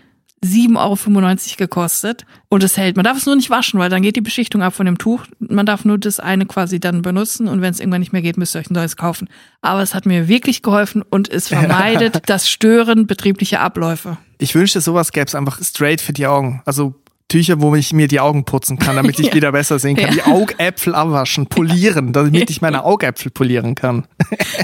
[0.44, 2.24] 7,95 Euro gekostet.
[2.48, 2.96] Und es hält.
[2.96, 5.22] Man darf es nur nicht waschen, weil dann geht die Beschichtung ab von dem Tuch.
[5.40, 7.48] Man darf nur das eine quasi dann benutzen.
[7.48, 9.28] Und wenn es irgendwann nicht mehr geht, müsst ihr euch ein neues kaufen.
[9.60, 14.18] Aber es hat mir wirklich geholfen und es vermeidet das Stören betrieblicher Abläufe.
[14.38, 16.62] Ich wünschte, sowas gäbe es einfach straight für die Augen.
[16.64, 16.94] Also
[17.28, 19.34] Tücher, wo ich mir die Augen putzen kann, damit ich Ja.
[19.34, 20.14] wieder besser sehen kann.
[20.14, 20.24] Ja.
[20.24, 24.06] Die Augäpfel abwaschen, polieren, damit ich meine Augäpfel polieren kann.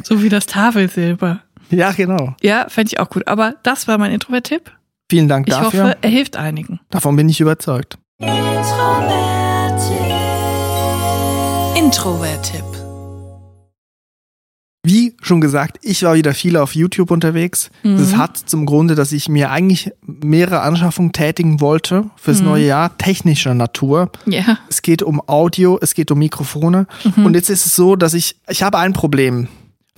[0.04, 1.40] So wie das Tafelsilber.
[1.70, 2.34] Ja, genau.
[2.42, 3.26] Ja, fände ich auch gut.
[3.26, 4.70] Aber das war mein Introvert-Tipp.
[5.10, 5.82] Vielen Dank Ich dafür.
[5.82, 6.78] hoffe, er hilft einigen.
[6.88, 7.98] Davon bin ich überzeugt.
[11.76, 12.62] Introvert-Tipp.
[14.84, 17.70] Wie schon gesagt, ich war wieder viel auf YouTube unterwegs.
[17.82, 22.96] Das hat zum Grunde, dass ich mir eigentlich mehrere Anschaffungen tätigen wollte fürs neue Jahr,
[22.96, 24.12] technischer Natur.
[24.26, 24.58] Ja.
[24.68, 26.86] Es geht um Audio, es geht um Mikrofone.
[27.16, 29.48] Und jetzt ist es so, dass ich, ich habe ein Problem.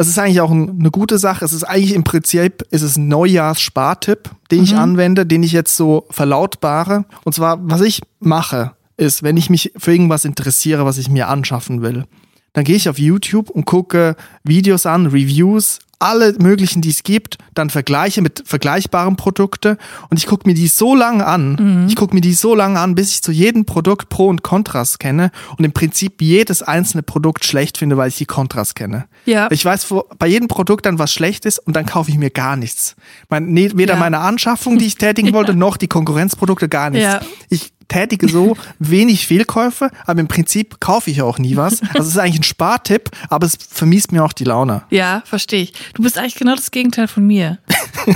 [0.03, 1.45] Es ist eigentlich auch ein, eine gute Sache.
[1.45, 5.77] Es ist eigentlich im Prinzip, ist es ein Neujahrsspartipp, den ich anwende, den ich jetzt
[5.77, 7.05] so verlautbare.
[7.23, 11.29] Und zwar, was ich mache, ist, wenn ich mich für irgendwas interessiere, was ich mir
[11.29, 12.07] anschaffen will,
[12.53, 17.39] dann gehe ich auf YouTube und gucke Videos an, Reviews, alle möglichen, die es gibt,
[17.55, 19.77] dann vergleiche mit vergleichbaren Produkten
[20.11, 22.95] und ich gucke mir die so lange an, ich gucke mir die so lange an,
[22.95, 27.45] bis ich zu jedem Produkt Pro und Kontras kenne und im Prinzip jedes einzelne Produkt
[27.45, 29.07] schlecht finde, weil ich die Kontras kenne.
[29.25, 29.49] Ja.
[29.51, 32.31] Ich weiß wo, bei jedem Produkt dann, was schlecht ist und dann kaufe ich mir
[32.31, 32.97] gar nichts.
[33.29, 34.01] Mein, nee, weder Ja.
[34.01, 37.07] meine Anschaffung, die ich tätigen wollte, noch die Konkurrenzprodukte, gar nichts.
[37.07, 37.21] Ja.
[37.49, 41.83] Ich tätige so wenig Fehlkäufe, aber im Prinzip kaufe ich auch nie was.
[41.95, 44.83] Also es ist eigentlich ein Spartipp, aber es vermiest mir auch die Laune.
[44.91, 45.75] Ja, verstehe ich.
[45.95, 47.59] Du bist eigentlich genau das Gegenteil von mir.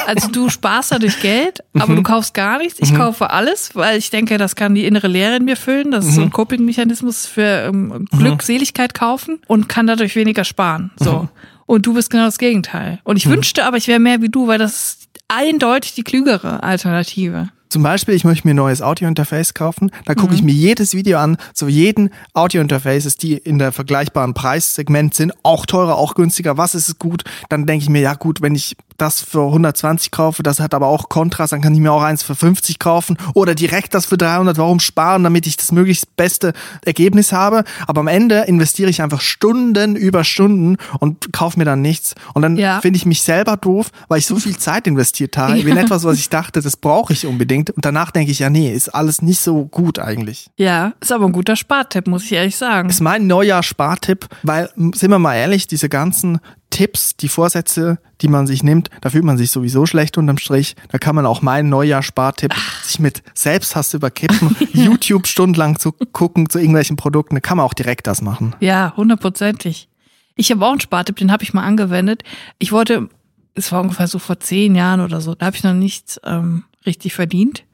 [0.06, 1.96] Also du sparst dadurch Geld, aber Mhm.
[1.96, 2.80] du kaufst gar nichts.
[2.80, 5.92] Ich kaufe alles, weil ich denke, das kann die innere Leere in mir füllen.
[5.92, 6.14] Das ist Mhm.
[6.16, 10.90] so ein Coping-Mechanismus für ähm, Glückseligkeit kaufen und kann dadurch weniger sparen.
[10.96, 11.12] So.
[11.22, 11.28] Mhm.
[11.66, 12.98] Und du bist genau das Gegenteil.
[13.04, 16.62] Und ich wünschte aber, ich wäre mehr wie du, weil das ist eindeutig die klügere
[16.64, 17.50] Alternative.
[17.68, 19.90] Zum Beispiel, ich möchte mir ein neues Audiointerface kaufen.
[20.04, 20.34] Da gucke Mhm.
[20.34, 25.66] ich mir jedes Video an, zu jeden Audiointerfaces, die in der vergleichbaren Preissegment sind, auch
[25.66, 26.56] teurer, auch günstiger.
[26.56, 27.24] Was ist es gut?
[27.48, 30.86] Dann denke ich mir, ja gut, wenn ich das für 120 kaufe, das hat aber
[30.86, 34.16] auch Kontrast, dann kann ich mir auch eins für 50 kaufen oder direkt das für
[34.16, 34.56] 300.
[34.56, 37.64] Warum sparen, damit ich das möglichst beste Ergebnis habe?
[37.86, 42.14] Aber am Ende investiere ich einfach Stunden über Stunden und kaufe mir dann nichts.
[42.32, 42.80] Und dann Ja.
[42.80, 45.82] finde ich mich selber doof, weil ich so viel Zeit investiert habe in Ja.
[45.82, 47.55] etwas, was ich dachte, das brauche ich unbedingt.
[47.58, 50.48] Und danach denke ich, ja, nee, ist alles nicht so gut eigentlich.
[50.56, 52.88] Ja, ist aber ein guter Spartipp, muss ich ehrlich sagen.
[52.88, 56.40] Ist mein Neujahr-Spartipp, weil, m, sind wir mal ehrlich, diese ganzen
[56.70, 60.74] Tipps, die Vorsätze, die man sich nimmt, da fühlt man sich sowieso schlecht unterm Strich.
[60.90, 66.58] Da kann man auch meinen Neujahr-Spartipp sich mit Selbsthass überkippen, YouTube stundenlang zu gucken zu
[66.58, 68.54] irgendwelchen Produkten, da kann man auch direkt das machen.
[68.60, 69.88] Ja, hundertprozentig.
[70.34, 72.22] Ich habe auch einen Spartipp, den habe ich mal angewendet.
[72.58, 73.08] Ich wollte,
[73.54, 76.64] es war ungefähr so vor zehn Jahren oder so, da habe ich noch nichts ähm,
[76.86, 77.64] richtig verdient.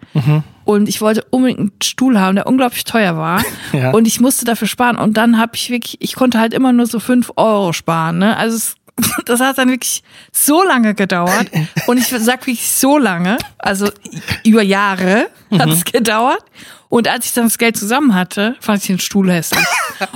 [0.65, 3.43] Und ich wollte unbedingt einen Stuhl haben, der unglaublich teuer war.
[3.73, 3.91] Ja.
[3.93, 4.99] Und ich musste dafür sparen.
[4.99, 8.19] Und dann habe ich wirklich, ich konnte halt immer nur so fünf Euro sparen.
[8.19, 8.37] Ne?
[8.37, 8.75] Also es,
[9.25, 11.51] das hat dann wirklich so lange gedauert.
[11.87, 13.89] Und ich sag wirklich so lange, also
[14.45, 16.45] über Jahre hat es gedauert.
[16.91, 19.65] Und als ich dann das Geld zusammen hatte, fand ich den Stuhl hässlich.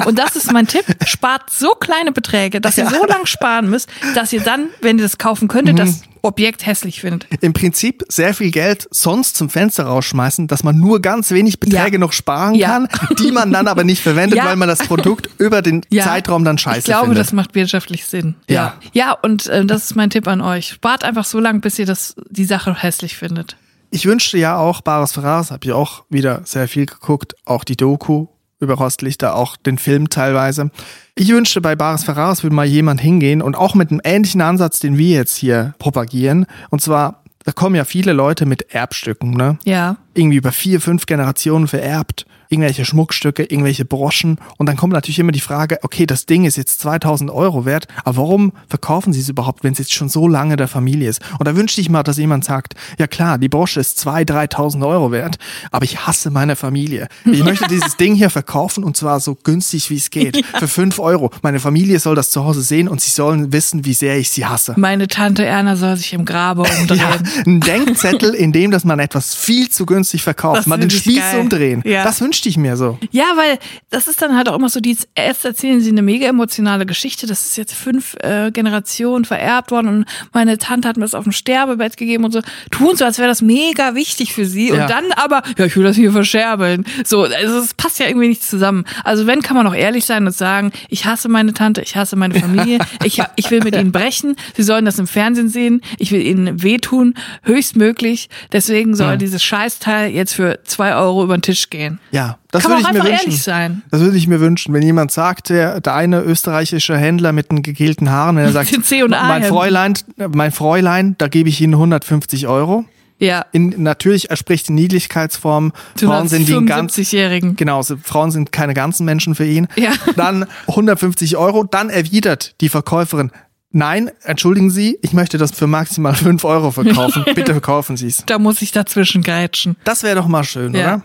[0.05, 0.85] Und das ist mein Tipp.
[1.07, 5.05] Spart so kleine Beträge, dass ihr so lange sparen müsst, dass ihr dann, wenn ihr
[5.05, 7.27] das kaufen könntet, das Objekt hässlich findet.
[7.41, 11.93] Im Prinzip sehr viel Geld sonst zum Fenster rausschmeißen, dass man nur ganz wenig Beträge
[11.93, 11.99] Ja.
[11.99, 12.69] noch sparen Ja.
[12.87, 14.47] kann, die man dann aber nicht verwendet, Ja.
[14.47, 15.83] weil man das Produkt über den.
[15.91, 17.21] Zeitraum dann scheiße Ich glaube, findet.
[17.21, 18.35] das macht wirtschaftlich Sinn.
[18.49, 18.75] Ja.
[18.93, 20.69] Ja, und äh, das ist mein Tipp an euch.
[20.69, 23.57] Spart einfach so lange, bis ihr das, die Sache hässlich findet.
[23.91, 27.77] Ich wünschte ja auch Bares Ferraris, habe ich auch wieder sehr viel geguckt, auch die
[27.77, 28.27] Doku
[28.59, 30.71] über Rostlichter, auch den Film teilweise.
[31.19, 34.81] Ich wünschte, bei Bares Ferraris würde mal jemand hingehen und auch mit einem ähnlichen Ansatz,
[34.81, 36.45] den wir jetzt hier propagieren.
[36.69, 39.59] Und zwar, da kommen ja viele Leute mit Erbstücken, ne?
[39.65, 39.97] Ja.
[40.13, 44.39] irgendwie über vier, fünf Generationen vererbt, irgendwelche Schmuckstücke, irgendwelche Broschen.
[44.59, 47.89] Und dann kommt natürlich immer die Frage, okay, das Ding ist jetzt 2000 Euro wert,
[48.05, 51.21] aber warum verkaufen sie es überhaupt, wenn es jetzt schon so lange der Familie ist?
[51.39, 54.87] Und da wünschte ich mal, dass jemand sagt, ja klar, die Brosche ist 2.000, 3.000
[54.87, 55.37] Euro wert,
[55.71, 57.09] aber ich hasse meine Familie.
[57.25, 60.99] Ich möchte dieses Ding hier verkaufen und zwar so günstig, wie es geht, für 5
[60.99, 61.31] Euro.
[61.43, 64.47] Meine Familie soll das zu Hause sehen und sie sollen wissen, wie sehr ich sie
[64.47, 64.75] hasse.
[64.77, 66.99] Meine Tante Erna soll sich im Grabe umdrehen.
[66.99, 70.59] Ja, ein Denkzettel, in dem, dass man etwas viel zu günstig verkauft.
[70.59, 71.41] Das Mal den Spieß geil.
[71.41, 71.83] umdrehen.
[71.85, 72.05] Ja.
[72.05, 72.99] Das wünschte ich mir so.
[73.13, 76.27] Ja, weil das ist dann halt auch immer so, die, erst erzählen sie eine mega
[76.27, 81.05] emotionale Geschichte, das ist jetzt fünf äh, Generationen vererbt worden und meine Tante hat mir
[81.05, 84.45] das auf dem Sterbebett gegeben und so, tun so, als wäre das mega wichtig für
[84.45, 84.83] sie Ja.
[84.83, 86.85] und dann aber, ja, ich will das hier verscherbeln.
[87.07, 88.85] So, also es passt ja irgendwie nicht zusammen.
[89.03, 92.17] Also wenn, kann man auch ehrlich sein und sagen, ich hasse meine Tante, ich hasse
[92.17, 96.13] meine Familie, ich, ich will mit ihnen brechen, sie sollen das im Fernsehen sehen, ich
[96.13, 99.17] will ihnen wehtun, höchstmöglich, deswegen soll Ja.
[99.17, 101.99] dieses Scheißteil jetzt für zwei Euro über den Tisch gehen.
[102.11, 103.83] Ja, das Kann man würde ich mir wünschen.
[103.91, 107.63] Das würde ich mir wünschen, wenn jemand sagt, der, der eine österreichische Händler mit den
[107.63, 108.73] gegelten Haaren, wenn er sagt,
[109.09, 109.45] mein.
[109.45, 109.95] Fräulein,
[110.35, 112.85] mein Fräulein, da gebe ich Ihnen 150 Euro.
[113.19, 113.47] Ja.
[113.53, 115.73] In, natürlich, er spricht in Niedlichkeitsform.
[115.95, 117.57] Zu Frauen sind wie ein ganz, 75-Jährigen.
[117.57, 119.69] genau, Frauen sind keine ganzen Menschen für ihn.
[119.77, 119.93] Ja.
[120.17, 123.31] Dann 150 Euro, dann erwidert die Verkäuferin,
[123.71, 127.25] nein, entschuldigen Sie, ich möchte das für maximal 5 Euro verkaufen.
[127.35, 128.23] Bitte verkaufen Sie es.
[128.27, 129.77] Da muss ich dazwischen grätschen.
[129.85, 130.97] Das wäre doch mal schön, Ja.
[130.97, 131.03] oder?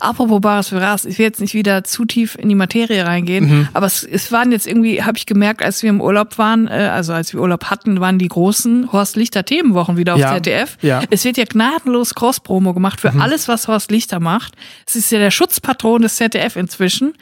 [0.00, 3.44] Apropos Bares für Ras, ich will jetzt nicht wieder zu tief in die Materie reingehen,
[3.48, 3.68] Mhm.
[3.72, 6.90] aber es, es waren jetzt irgendwie, habe ich gemerkt, als wir im Urlaub waren, äh,
[6.92, 10.34] also als wir Urlaub hatten, waren die großen Horst Lichter Themenwochen wieder auf Ja.
[10.34, 10.78] ZDF.
[10.82, 11.00] Ja.
[11.00, 11.06] Mhm.
[11.10, 14.54] Es wird ja gnadenlos Cross-Promo gemacht für alles, was Horst Lichter macht.
[14.86, 17.14] Es ist ja der Schutzpatron des ZDF inzwischen.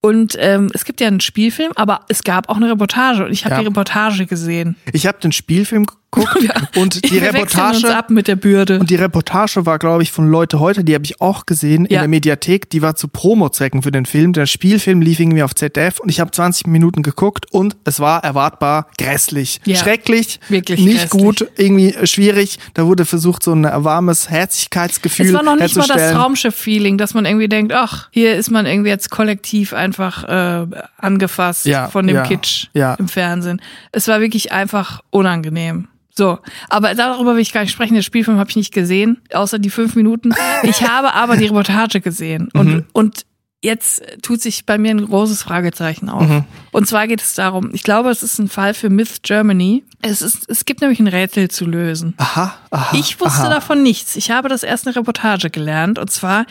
[0.00, 3.46] Und ähm, es gibt ja einen Spielfilm, aber es gab auch eine Reportage und ich
[3.46, 3.60] habe Ja.
[3.62, 4.76] die Reportage gesehen.
[4.92, 8.78] Ich habe den Spielfilm geguckt und die Reportage ab mit der Bürde.
[8.80, 11.94] Und die Reportage war, glaube ich, von Leute heute, die habe ich auch gesehen in
[11.94, 12.00] Ja.
[12.00, 12.70] der Mediathek.
[12.70, 14.32] Die war zu Promozwecken für den Film.
[14.32, 18.22] Der Spielfilm lief irgendwie auf ZDF und ich habe 20 Minuten geguckt und es war
[18.24, 19.60] erwartbar grässlich.
[19.64, 19.76] Ja.
[19.76, 21.22] Schrecklich, Wirklich nicht grässlich.
[21.22, 22.58] gut, irgendwie schwierig.
[22.74, 26.16] Da wurde versucht, so ein warmes Herzlichkeitsgefühl Es war noch nicht mal das herzustellen.
[26.16, 30.66] Traumschiff-Feeling, dass man irgendwie denkt, ach, hier ist man irgendwie jetzt kollektiv einfach äh,
[30.98, 33.60] angefasst Ja, von dem Kitsch im Fernsehen.
[33.92, 35.88] Es war wirklich einfach unangenehm.
[36.16, 37.94] So, aber darüber will ich gar nicht sprechen.
[37.94, 40.32] Den Spielfilm habe ich nicht gesehen, außer die fünf Minuten.
[40.62, 42.84] Ich habe aber die Reportage gesehen und Mhm.
[42.92, 43.26] und
[43.64, 46.28] Jetzt tut sich bei mir ein großes Fragezeichen auf.
[46.28, 46.44] Mhm.
[46.70, 49.82] Und zwar geht es darum, ich glaube, es ist ein Fall für Myth Germany.
[50.02, 52.12] Es, ist, es gibt nämlich ein Rätsel zu lösen.
[52.18, 52.94] Aha, aha.
[52.94, 53.48] Ich wusste aha.
[53.48, 54.16] davon nichts.
[54.16, 55.98] Ich habe das erst in der Reportage gelernt.
[55.98, 56.44] Und zwar,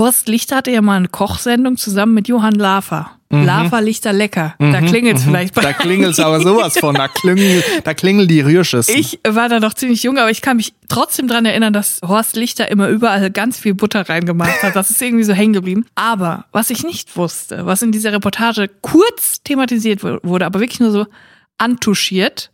[0.00, 3.12] Horst Lichter hatte ja mal eine Kochsendung zusammen mit Johann Lafer.
[3.32, 4.56] Lafer Lichter lecker.
[4.58, 5.66] Da klingelt vielleicht bei Mhm.
[5.66, 6.96] Da klingelt's aber sowas von.
[6.96, 8.98] Da klingel, da klingel die Rührschüssel.
[8.98, 12.34] Ich war da noch ziemlich jung, aber ich kann mich trotzdem dran erinnern, dass Horst
[12.34, 14.74] Lichter immer überall ganz viel Butter reingemacht hat.
[14.74, 15.86] Das ist irgendwie so hängen geblieben.
[15.94, 20.80] Aber was ich nicht wusste, was in dieser Reportage kurz thematisiert wu- wurde, aber wirklich
[20.80, 21.06] nur so
[21.58, 22.50] antuschiert,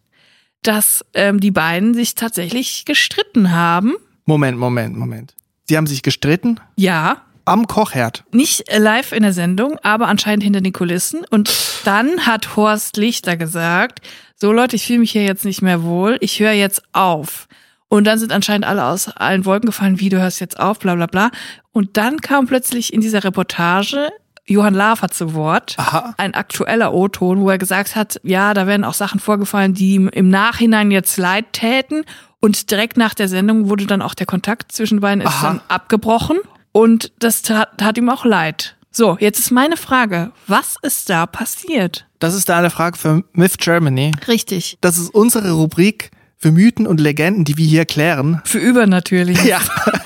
[0.62, 3.94] dass ähm, die beiden sich tatsächlich gestritten haben.
[4.24, 5.35] Moment, Moment, Moment.
[5.68, 8.24] Sie haben sich gestritten Ja, am Kochherd.
[8.32, 11.24] nicht live in der Sendung, aber anscheinend hinter den Kulissen.
[11.30, 11.50] Und
[11.85, 14.00] dann hat Horst Lichter gesagt,
[14.35, 17.48] so Leute, ich fühle mich hier jetzt nicht mehr wohl, ich höre jetzt auf.
[17.88, 20.94] Und dann sind anscheinend alle aus allen Wolken gefallen, wie du hörst jetzt auf, bla
[20.96, 21.30] bla bla.
[21.72, 24.11] Und dann kam plötzlich in dieser Reportage
[24.48, 26.14] Johann Lafer zu Wort, Aha.
[26.18, 30.09] ein aktueller O-Ton, wo er gesagt hat, ja, da werden auch Sachen vorgefallen, die ihm
[30.09, 32.04] im Nachhinein jetzt leid täten.
[32.40, 35.46] Und direkt nach der Sendung wurde dann auch der Kontakt zwischen beiden ist Aha.
[35.46, 36.38] dann abgebrochen.
[36.76, 38.76] Und das tat, tat ihm auch leid.
[38.90, 42.06] So, jetzt ist meine Frage, was ist da passiert?
[42.18, 44.12] Das ist da eine Frage für Myth Germany.
[44.28, 44.76] Richtig.
[44.82, 48.42] Das ist unsere Rubrik für Mythen und Legenden, die wir hier klären.
[48.44, 49.42] Für übernatürlich.
[49.44, 49.58] Ja.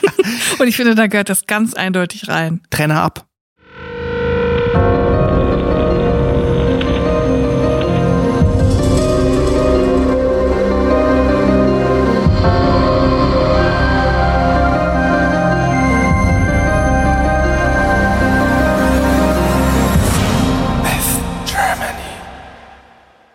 [0.61, 2.61] Und ich finde, da gehört das ganz eindeutig rein.
[2.71, 3.27] Trenner ab.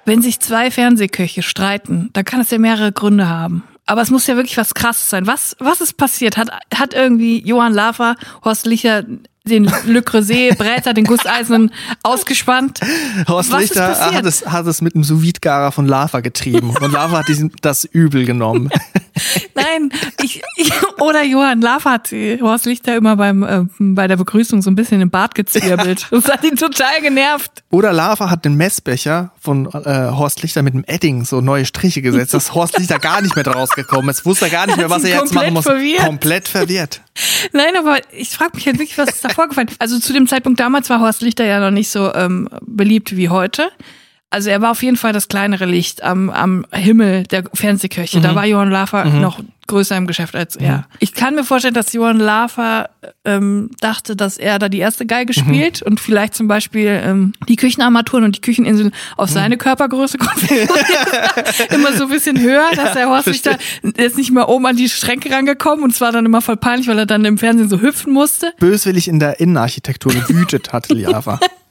[0.05, 3.63] Wenn sich zwei Fernsehköche streiten, dann kann es ja mehrere Gründe haben.
[3.87, 5.27] Aber es muss ja wirklich was krasses sein.
[5.27, 6.37] Was, was ist passiert?
[6.37, 9.03] Hat, hat irgendwie Johann Lafer, Horst Licher
[9.47, 11.71] den Le Creuset, Bräter, den Gusseisen
[12.03, 12.79] ausgespannt?
[13.27, 16.69] Horst Was Lichter hat es, hat es mit einem sous garer von Lava getrieben.
[16.69, 18.69] Und Lava hat diesen, das übel genommen.
[19.55, 24.61] Nein, ich, ich oder Johann Lafer hat Horst Lichter immer beim äh, bei der Begrüßung
[24.61, 26.07] so ein bisschen im Bart gezwirbelt.
[26.11, 27.63] Das hat ihn total genervt.
[27.69, 32.01] Oder Lava hat den Messbecher von äh, Horst Lichter mit dem Edding so neue Striche
[32.01, 34.25] gesetzt, dass Horst Lichter gar nicht mehr rausgekommen ist.
[34.25, 35.65] Wusste er gar nicht mehr, was er jetzt machen muss.
[35.65, 35.99] verwirrt.
[35.99, 37.01] Komplett verwirrt.
[37.53, 39.69] Nein, aber ich frage mich halt wirklich, was ist da vorgefallen?
[39.79, 43.29] Also zu dem Zeitpunkt damals war Horst Lichter ja noch nicht so ähm, beliebt wie
[43.29, 43.69] heute.
[44.35, 48.19] Also er war auf jeden Fall das kleinere Licht am, am Himmel der Fernsehkirche.
[48.19, 50.87] Da war Johann Lafer noch größer im Geschäft als er.
[50.99, 52.89] Ich kann mir vorstellen, dass Johann Lafer
[53.23, 57.55] ähm, dachte, dass er da die erste Geige spielt und vielleicht zum Beispiel ähm, die
[57.55, 60.69] Küchenarmaturen und die Kücheninseln auf seine Körpergröße konfiguriert.
[61.71, 63.57] immer so ein bisschen höher, dass der Horst sich da
[63.97, 66.89] jetzt nicht mehr oben an die Schränke rangekommen und es war dann immer voll peinlich,
[66.89, 68.51] weil er dann im Fernsehen so hüpfen musste.
[68.59, 71.39] Böswillig in der Innenarchitektur gewütet hat, Liava.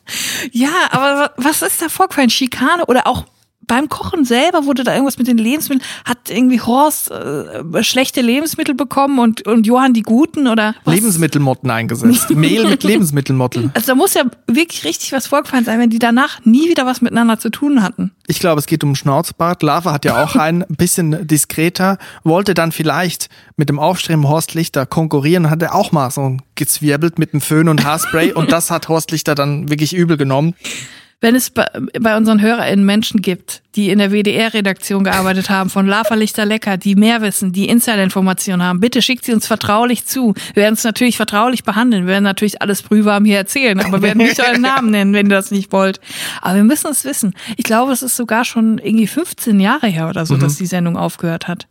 [0.53, 2.31] Ja, aber wa- was ist da vorgefallen?
[2.31, 3.25] Schikane oder auch
[3.66, 5.87] beim Kochen selber wurde da irgendwas mit den Lebensmitteln?
[6.05, 10.94] Hat irgendwie Horst äh, schlechte Lebensmittel bekommen und, und Johann die guten oder was?
[10.94, 12.31] Lebensmittelmotten eingesetzt.
[12.35, 13.70] Mehl mit Lebensmittelmotten.
[13.74, 17.00] Also da muss ja wirklich richtig was vorgefallen sein, wenn die danach nie wieder was
[17.00, 18.12] miteinander zu tun hatten.
[18.27, 19.62] Ich glaube, es geht um Schnauzbart.
[19.62, 24.87] Lava hat ja auch ein bisschen diskreter, wollte dann vielleicht mit dem aufstrebenden Horst Lichter
[24.87, 28.88] konkurrieren, hat er auch mal so gezwirbelt mit dem Föhn und Haarspray und das hat
[28.88, 30.55] Horst Lichter dann wirklich übel genommen.
[31.25, 31.67] Wenn es bei,
[31.99, 36.77] bei unseren HörerInnen Menschen gibt, die in der WDR-Redaktion gearbeitet haben, von Lava Lichter Lecker,
[36.77, 40.35] die mehr wissen, die Insider-Informationen haben, bitte schickt sie uns vertraulich zu.
[40.53, 42.05] Wir werden es natürlich vertraulich behandeln.
[42.05, 45.25] Wir werden natürlich alles brühwarm hier erzählen, aber wir werden nicht euren Namen nennen, wenn
[45.25, 45.99] ihr das nicht wollt.
[46.43, 47.33] Aber wir müssen es wissen.
[47.57, 50.99] Ich glaube, es ist sogar schon irgendwie 15 Jahre her oder so, dass die Sendung
[50.99, 51.69] aufgehört hat.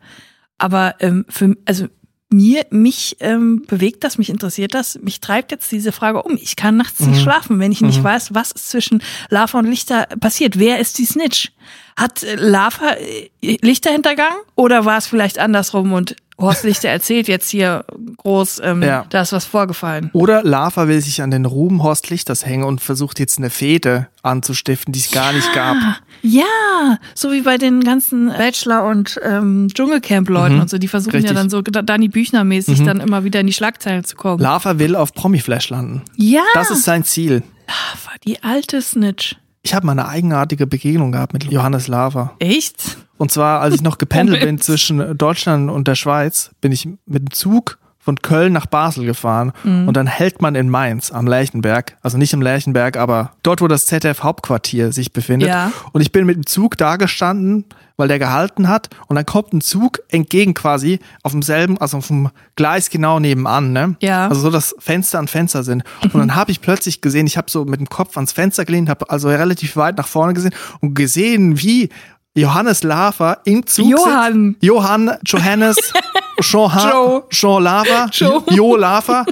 [0.57, 1.89] Aber ähm, für, also
[2.33, 6.35] mir, mich ähm, bewegt das, mich interessiert das, mich treibt jetzt diese Frage um.
[6.35, 10.07] Ich kann nachts nicht schlafen, wenn ich nicht weiß, was ist zwischen Lava und Lichter
[10.19, 10.59] passiert.
[10.59, 11.51] Wer ist die Snitch?
[11.95, 12.95] Hat äh, Lava
[13.41, 17.85] äh, Lichter hintergangen oder war es vielleicht andersrum und Horst Lichter erzählt jetzt hier
[18.17, 19.05] groß, ähm, Ja.
[19.09, 20.09] da ist was vorgefallen.
[20.13, 24.07] Oder Lava will sich an den Ruhm Horst Lichters hängen und versucht jetzt eine Fehde
[24.23, 25.77] anzustiften, die es gar nicht gab.
[26.21, 31.31] Ja, so wie bei den ganzen Bachelor- und ähm, Dschungelcamp-Leuten und so, die versuchen Richtig.
[31.31, 34.39] ja dann so Da- Dani Büchner-mäßig dann immer wieder in die Schlagzeilen zu kommen.
[34.41, 36.01] Lava will auf Promiflash landen.
[36.15, 37.43] ja, Das ist sein Ziel.
[37.67, 39.35] Lava, die alte Snitch.
[39.65, 42.33] Ich habe mal eine eigenartige Begegnung gehabt mit Johannes Lava.
[42.39, 42.97] Echt?
[43.17, 47.23] Und zwar, als ich noch gependelt bin zwischen Deutschland und der Schweiz, bin ich mit
[47.23, 51.95] dem Zug von Köln nach Basel gefahren und dann hält man in Mainz am Lerchenberg,
[52.01, 55.47] also nicht im Lerchenberg, aber dort, wo das ZDF Hauptquartier sich befindet.
[55.47, 55.71] Ja.
[55.93, 59.53] Und ich bin mit dem Zug da gestanden, weil der gehalten hat und dann kommt
[59.53, 63.95] ein Zug entgegen quasi auf demselben, also auf dem Gleis genau nebenan, ne?
[64.01, 64.27] Ja.
[64.27, 65.83] Also so, dass Fenster an Fenster sind.
[66.01, 68.89] Und dann habe ich plötzlich gesehen, ich habe so mit dem Kopf ans Fenster gelehnt,
[68.89, 71.89] habe also relativ weit nach vorne gesehen und gesehen, wie
[72.35, 74.55] Johannes Lava im Zug Johann.
[74.61, 75.77] Johann, Johannes,
[76.41, 77.23] Johan, Joe.
[77.29, 78.43] Jean Lava, Joe.
[78.49, 79.25] Jo Lava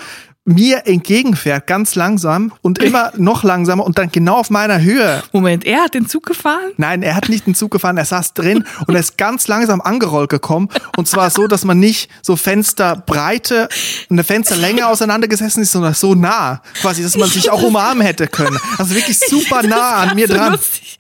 [0.44, 5.22] mir entgegenfährt, ganz langsam und immer noch langsamer und dann genau auf meiner Höhe.
[5.32, 6.72] Moment, er hat den Zug gefahren?
[6.78, 9.82] Nein, er hat nicht den Zug gefahren, er saß drin und er ist ganz langsam
[9.82, 10.70] angerollt gekommen.
[10.98, 13.70] Und zwar so, dass man nicht so Fensterbreite
[14.10, 16.62] und eine Fensterlänge auseinandergesessen ist, sondern so nah.
[16.82, 18.58] Quasi, dass man sich auch umarmen hätte können.
[18.78, 20.54] Also wirklich super nah an mir so dran.
[20.54, 20.98] Lustig.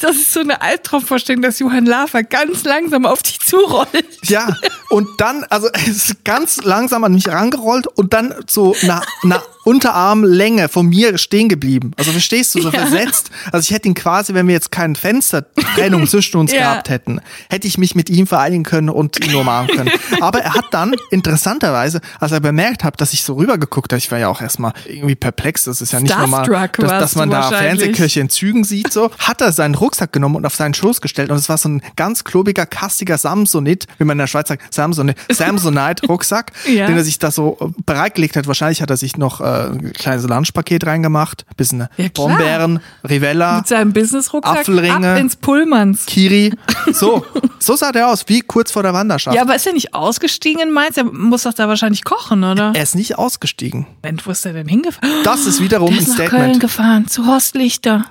[0.00, 3.88] Das ist so eine Albtraumvorstellung, dass Johann Lava ganz langsam auf dich zurollt.
[4.24, 4.56] Ja,
[4.90, 10.68] und dann, also es ist ganz langsam an mich rangerollt und dann so 拿拿 Unterarmlänge
[10.68, 11.92] von mir stehen geblieben.
[11.96, 12.80] Also verstehst du, so Ja.
[12.86, 13.30] versetzt.
[13.52, 16.58] Also ich hätte ihn quasi, wenn wir jetzt keinen Fenstertrennung zwischen uns Ja.
[16.72, 19.90] gehabt hätten, hätte ich mich mit ihm vereinigen können und ihn umarmen können.
[20.20, 24.10] Aber er hat dann interessanterweise, als er bemerkt hat, dass ich so rübergeguckt habe, ich
[24.10, 27.42] war ja auch erstmal irgendwie perplex, das ist ja nicht normal, dass, dass man da.
[27.48, 31.30] Fernsehkirche in Zügen sieht, so, hat er seinen Rucksack genommen und auf seinen Schoß gestellt
[31.30, 34.72] und es war so ein ganz klobiger, kastiger Samsonit, wie man in der Schweiz sagt,
[34.72, 36.86] Samsonite, Samsonite Rucksack, Ja.
[36.86, 38.46] den er sich da so bereitgelegt hat.
[38.46, 42.08] Wahrscheinlich hat er sich noch äh, ein kleines Lunchpaket reingemacht, bisschen Ja.
[42.14, 45.12] Brombeeren, Rivella, Mit seinem Business-Rucksack Apfelringe.
[45.12, 46.06] ab ins Pullmans.
[46.06, 46.52] Kiri.
[46.92, 47.24] So,
[47.58, 49.36] so sah der aus, wie kurz vor der Wanderschaft.
[49.36, 50.96] Ja, aber ist er nicht ausgestiegen in Mainz?
[50.96, 52.72] Er muss doch da wahrscheinlich kochen, oder?
[52.74, 53.86] Er ist nicht ausgestiegen.
[54.02, 55.10] Moment, wo ist er denn hingefahren?
[55.24, 56.60] Das ist wiederum Der ein ist nach Köln Statement.
[56.60, 58.06] gefahren, zu Horst Lichter.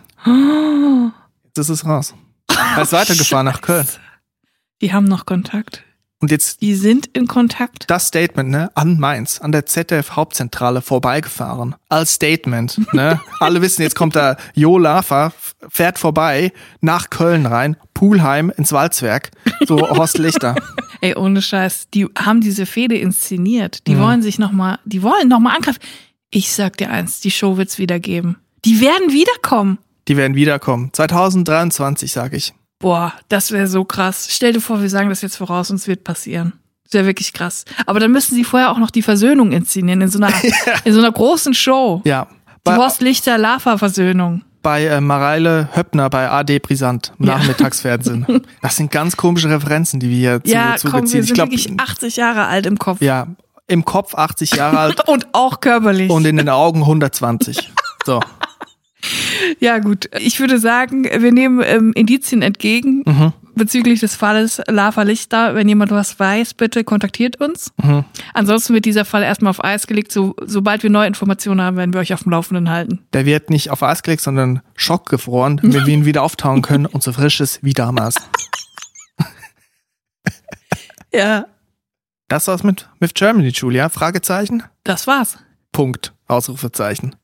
[1.56, 2.14] Das ist raus.
[2.76, 3.88] Er ist weitergefahren nach Köln.
[4.82, 5.84] Die haben noch Kontakt.
[6.20, 7.86] Und jetzt Die sind in Kontakt.
[7.88, 11.76] das Statement, ne, an Mainz, an der ZDF Hauptzentrale vorbeigefahren.
[11.90, 13.22] Als Statement, ne.
[13.40, 15.32] Alle wissen, jetzt kommt da Jo Lava,
[15.70, 16.52] fährt vorbei,
[16.82, 19.30] nach Köln rein, Poolheim ins Walzwerk,
[19.68, 20.56] so Horst Lichter.
[21.02, 23.82] Ey, ohne Scheiß, die haben diese Fehde inszeniert.
[23.88, 23.92] Mhm.
[23.92, 25.80] Die wollen sich noch mal, die wollen noch mal angreifen.
[26.32, 28.38] Ich sag dir eins, die Show wird's wieder geben.
[28.66, 29.78] Die werden wiederkommen.
[30.08, 30.90] Die werden wiederkommen.
[30.94, 32.54] 2023, sage ich.
[32.80, 34.28] Boah, das wäre so krass.
[34.30, 36.54] Stell dir vor, wir sagen das jetzt voraus und es wird passieren.
[36.86, 37.66] Das wäre wirklich krass.
[37.86, 40.32] Aber dann müssen sie vorher auch noch die Versöhnung inszenieren in so einer,
[40.86, 42.02] in so einer großen Show.
[42.06, 42.28] Ja.
[42.48, 44.44] Die Bei, Horst Lichter Lava-Versöhnung.
[44.62, 47.38] bei äh, Mareile Höppner bei AD Brisant im Ja.
[47.38, 48.26] Nachmittagsfernsehen.
[48.62, 51.14] Das sind ganz komische Referenzen, die wir hier zu, Ja, komm, zugeziehen.
[51.14, 53.02] wir Ich sind glaube, wirklich 80 Jahre alt im Kopf.
[53.02, 53.28] ja,
[53.68, 56.10] im Kopf 80 Jahre alt Und auch körperlich.
[56.10, 57.72] und in den Augen 120.
[58.06, 58.20] So.
[59.60, 60.10] Ja, gut.
[60.20, 63.34] Ich würde sagen, wir nehmen ähm, Indizien entgegen Mhm.
[63.56, 65.56] bezüglich des Falles Lava Lichter.
[65.56, 67.72] Wenn jemand was weiß, bitte kontaktiert uns.
[67.84, 68.06] Mhm.
[68.34, 70.12] Ansonsten wird dieser Fall erstmal auf Eis gelegt.
[70.12, 73.00] So, sobald wir neue Informationen haben, werden wir euch auf dem Laufenden halten.
[73.14, 77.04] Der wird nicht auf Eis gelegt, sondern schockgefroren, wenn wir ihn wieder auftauen können und
[77.04, 78.16] so frisch ist wie damals.
[81.14, 81.46] Ja,
[82.28, 83.90] Das war's mit, mit Germany, Julia.
[83.90, 84.64] Fragezeichen?
[84.84, 85.38] das war's.
[85.72, 86.14] Punkt.
[86.28, 87.16] Ausrufezeichen.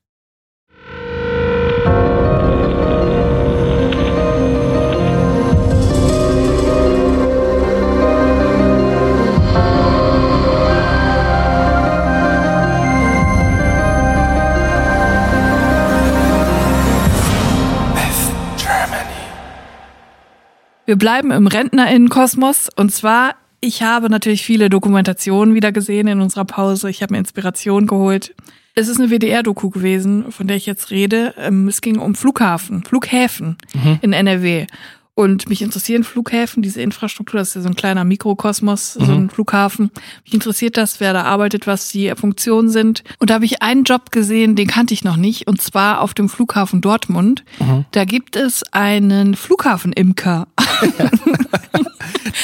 [20.85, 26.43] Wir bleiben im Rentnerinnenkosmos und zwar, ich habe natürlich viele Dokumentationen wieder gesehen in unserer
[26.45, 26.89] Pause.
[26.89, 28.35] Ich habe mir Inspiration geholt.
[28.75, 31.33] Es ist eine WDR-Doku gewesen, von der ich jetzt rede.
[31.37, 33.57] Ähm, Es ging um Flughafen, Flughäfen
[34.01, 34.67] in NRW.
[35.15, 39.29] Und mich interessieren Flughäfen, diese Infrastruktur, das ist ja so ein kleiner Mikrokosmos, so ein
[39.29, 39.91] Flughafen.
[40.23, 43.03] Mich interessiert das, wer da arbeitet, was die Funktionen sind.
[43.19, 46.15] Und da habe ich einen Job gesehen, den kannte ich noch nicht, und zwar auf
[46.15, 47.43] dem Flughafen Dortmund.
[47.91, 50.47] Da gibt es einen Flughafenimker.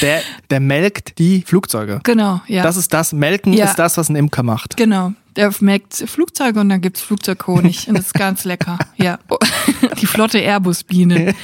[0.02, 2.00] Der, der melkt die Flugzeuge.
[2.04, 2.62] genau, ja.
[2.62, 3.12] Das ist das.
[3.12, 3.66] Melken Ja.
[3.66, 4.76] ist das, was ein Imker macht.
[4.76, 5.12] Genau.
[5.36, 8.78] Der merkt Flugzeuge und dann gibt's Flugzeughonig und das ist ganz lecker.
[8.96, 9.18] Ja.
[9.98, 11.34] Die flotte Airbus-Biene.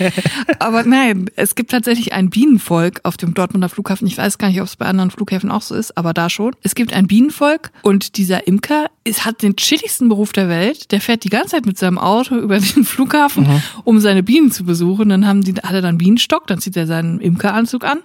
[0.58, 4.06] Aber nein, es gibt tatsächlich ein Bienenvolk auf dem Dortmunder Flughafen.
[4.06, 6.54] Ich weiß gar nicht, ob es bei anderen Flughäfen auch so ist, aber da schon.
[6.62, 10.92] Es gibt ein Bienenvolk und dieser Imker ist, hat den chilligsten Beruf der Welt.
[10.92, 14.64] Der fährt die ganze Zeit mit seinem Auto über den Flughafen, um seine Bienen zu
[14.64, 15.08] besuchen.
[15.08, 18.00] Dann haben die, hat er dann Bienenstock, dann zieht er seinen Imkeranzug an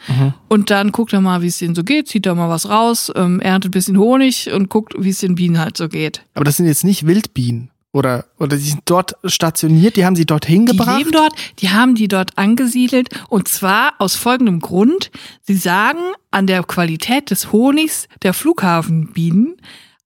[0.48, 3.12] und dann guckt er mal, wie es denen so geht, zieht da mal was raus,
[3.16, 6.24] ähm, erntet ein bisschen Honig und guckt, wie es den Bienen halt so geht.
[6.34, 7.70] Aber das sind jetzt nicht Wildbienen.
[7.94, 11.00] Oder, oder die sind dort stationiert, die haben sie dorthin Die gebracht.
[11.00, 15.12] leben dort, die haben die dort angesiedelt und zwar aus folgendem Grund.
[15.42, 16.00] Sie sagen,
[16.32, 19.58] an der Qualität des Honigs der Flughafenbienen,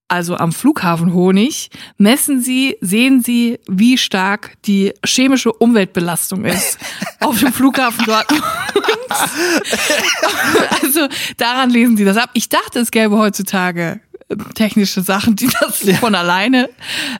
[0.08, 6.78] also am Flughafenhonig, messen sie, sehen sie, wie stark die chemische Umweltbelastung ist
[7.20, 8.26] auf dem Flughafen dort.
[10.82, 11.06] also
[11.36, 12.30] daran lesen sie das ab.
[12.34, 14.00] Ich dachte, es gäbe heutzutage
[14.54, 16.68] technische Sachen, die das von alleine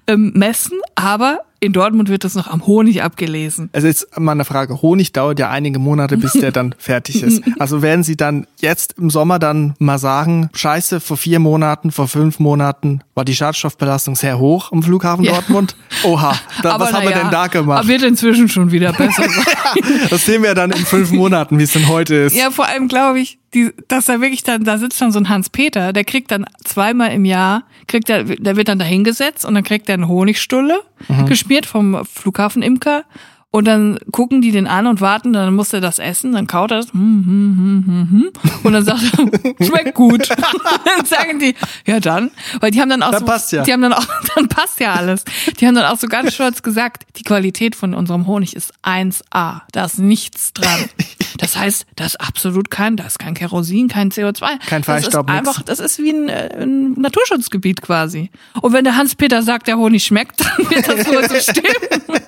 [0.06, 3.70] ähm, messen, aber in Dortmund wird das noch am Honig abgelesen.
[3.72, 4.82] Also jetzt mal eine Frage.
[4.82, 7.42] Honig dauert ja einige Monate, bis der dann fertig ist.
[7.58, 12.08] Also werden Sie dann jetzt im Sommer dann mal sagen, scheiße, vor vier Monaten, vor
[12.08, 15.32] fünf Monaten war die Schadstoffbelastung sehr hoch am Flughafen Ja.
[15.32, 15.76] Dortmund?
[16.04, 17.78] Oha, da, was haben na wir ja, denn da gemacht?
[17.80, 19.80] Aber wird inzwischen schon wieder besser sein.
[20.10, 22.36] Das sehen wir dann in fünf Monaten, wie es denn heute ist.
[22.36, 25.28] ja, vor allem glaube ich, die, dass da wirklich dann, da sitzt dann so ein
[25.28, 29.54] Hans-Peter, der kriegt dann zweimal im Jahr, kriegt er, der wird dann da hingesetzt und
[29.54, 31.26] dann kriegt er eine Honigstulle, Mhm.
[31.26, 33.04] geschmiert vom Flughafenimker.
[33.52, 36.72] Und dann gucken die den an und warten, dann muss er das essen, dann kaut
[36.72, 38.32] er das, hm, hm, hm, hm, hm.
[38.64, 40.28] und dann sagt er, schmeckt gut.
[40.84, 41.54] dann sagen die,
[41.86, 43.62] ja dann, weil die haben dann auch Dann so, passt ja.
[43.62, 44.04] die haben dann auch,
[44.36, 45.24] dann passt ja alles.
[45.58, 49.62] Die haben dann auch so ganz stolz gesagt, die Qualität von unserem Honig ist 1A,
[49.72, 50.90] da ist nichts dran.
[51.38, 54.40] Das heißt, da ist absolut kein, da ist kein Kerosin, kein CO2.
[54.40, 58.30] Kein das ist Feinstaub, einfach, das ist wie ein, äh, ein Naturschutzgebiet quasi.
[58.60, 62.20] Und wenn der Hans-Peter sagt, der Honig schmeckt, dann wird das wohl so stimmen.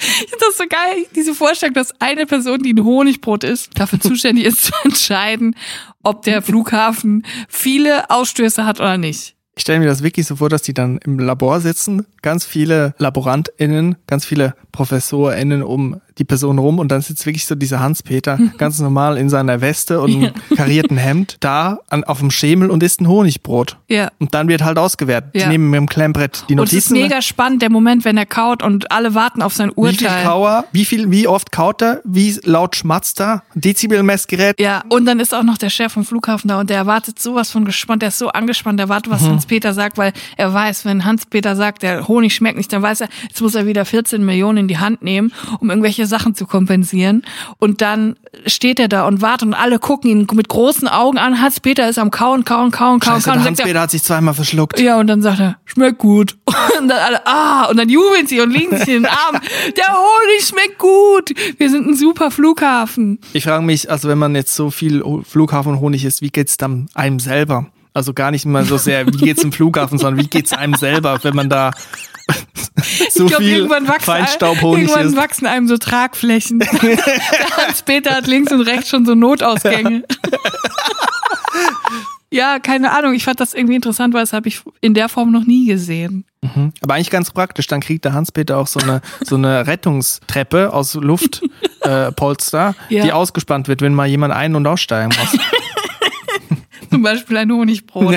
[0.00, 4.00] Ich finde das so geil, diese Vorstellung, dass eine Person, die ein Honigbrot ist, dafür
[4.00, 5.54] zuständig ist zu entscheiden,
[6.02, 9.36] ob der Flughafen viele Ausstöße hat oder nicht.
[9.56, 12.94] Ich stelle mir das wirklich so vor, dass die dann im Labor sitzen, ganz viele
[12.96, 18.38] LaborantInnen, ganz viele ProfessorInnen um die Person rum und dann sitzt wirklich so dieser Hans-Peter
[18.58, 22.82] ganz normal in seiner Weste und einem karierten Hemd da an, auf dem Schemel und
[22.82, 23.76] isst ein Honigbrot.
[23.88, 24.10] Ja.
[24.20, 25.30] Und dann wird halt ausgewertet.
[25.34, 25.44] Ja.
[25.44, 27.08] Die nehmen mit dem Klemmbrett die Und es ist Notizen.
[27.08, 30.24] mega spannend, der Moment, wenn er kaut und alle warten auf sein wie viel Urteil.
[30.24, 34.60] Kauer, wie viel, wie oft kaut er, wie laut schmatzt er, Dezibelmessgerät.
[34.60, 37.50] Ja, und dann ist auch noch der Chef vom Flughafen da und der erwartet sowas
[37.50, 39.14] von gespannt, der ist so angespannt, der wartet, Mhm.
[39.16, 43.00] was Hans-Peter sagt, weil er weiß, wenn Hans-Peter sagt, der Honig schmeckt nicht, dann weiß
[43.02, 46.44] er, jetzt muss er wieder 14 Millionen in die Hand nehmen, um irgendwelche Sachen zu
[46.46, 47.22] kompensieren.
[47.58, 51.40] Und dann steht er da und wartet und alle gucken ihn mit großen Augen an.
[51.40, 53.38] Hans-Peter ist am Kauen, Kauen, Kauen, Kauen, Scheiße, Kauen.
[53.38, 54.78] er, Hans-Peter hat sich zweimal verschluckt.
[54.78, 56.36] ja, und dann sagt er, schmeckt gut.
[56.78, 59.40] Und dann alle, ah, und dann jubeln sie und legen sich in den Arm.
[59.76, 61.30] Der Honig schmeckt gut.
[61.58, 63.18] Wir sind ein super Flughafen.
[63.32, 66.88] Ich frage mich, also wenn man jetzt so viel Ho- Flughafenhonig isst, wie geht's dann
[66.94, 67.66] einem selber?
[67.92, 71.18] Also gar nicht mal so sehr, wie geht's im Flughafen, sondern wie geht's einem selber,
[71.22, 71.70] wenn man da
[73.10, 75.16] so ich glaube, viel irgendwann, wachsen, Feinstaubhonig irgendwann isst.
[75.16, 76.60] wachsen einem so Tragflächen.
[77.56, 80.04] Hans-Peter hat links und rechts schon so Notausgänge.
[82.32, 83.14] Ja, keine Ahnung.
[83.14, 86.24] Ich fand das irgendwie interessant, weil das habe ich in der Form noch nie gesehen.
[86.42, 86.72] Mhm.
[86.80, 87.66] Aber eigentlich ganz praktisch.
[87.66, 91.48] Dann kriegt der Hans-Peter auch so eine, so eine Rettungstreppe aus Luftpolster,
[92.08, 93.02] äh, Polster, Ja.
[93.02, 95.40] die ausgespannt wird, wenn mal jemand ein- und aussteigen muss.
[96.90, 98.16] Zum Beispiel ein Honigbrot.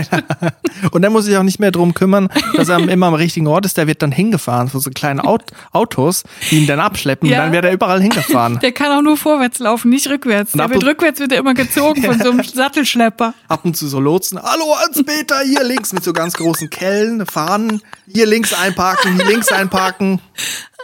[0.92, 3.66] Und dann muss ich auch nicht mehr drum kümmern, dass er immer am richtigen Ort
[3.66, 3.78] ist.
[3.78, 7.30] Der wird dann hingefahren von so kleinen Aut Autos, die ihn dann abschleppen.
[7.30, 7.38] Ja.
[7.38, 8.60] Und dann wird er überall hingefahren.
[8.62, 10.54] Der kann auch nur vorwärts laufen, nicht rückwärts.
[10.54, 13.34] Und Der wird rückwärts wird er immer gezogen von so einem Sattelschlepper.
[13.48, 14.42] Ab und zu so lotsen.
[14.42, 17.82] Hallo Hans-Peter, hier links mit so ganz großen Kellen, Fahnen.
[18.12, 20.20] Hier links einparken, hier links einparken.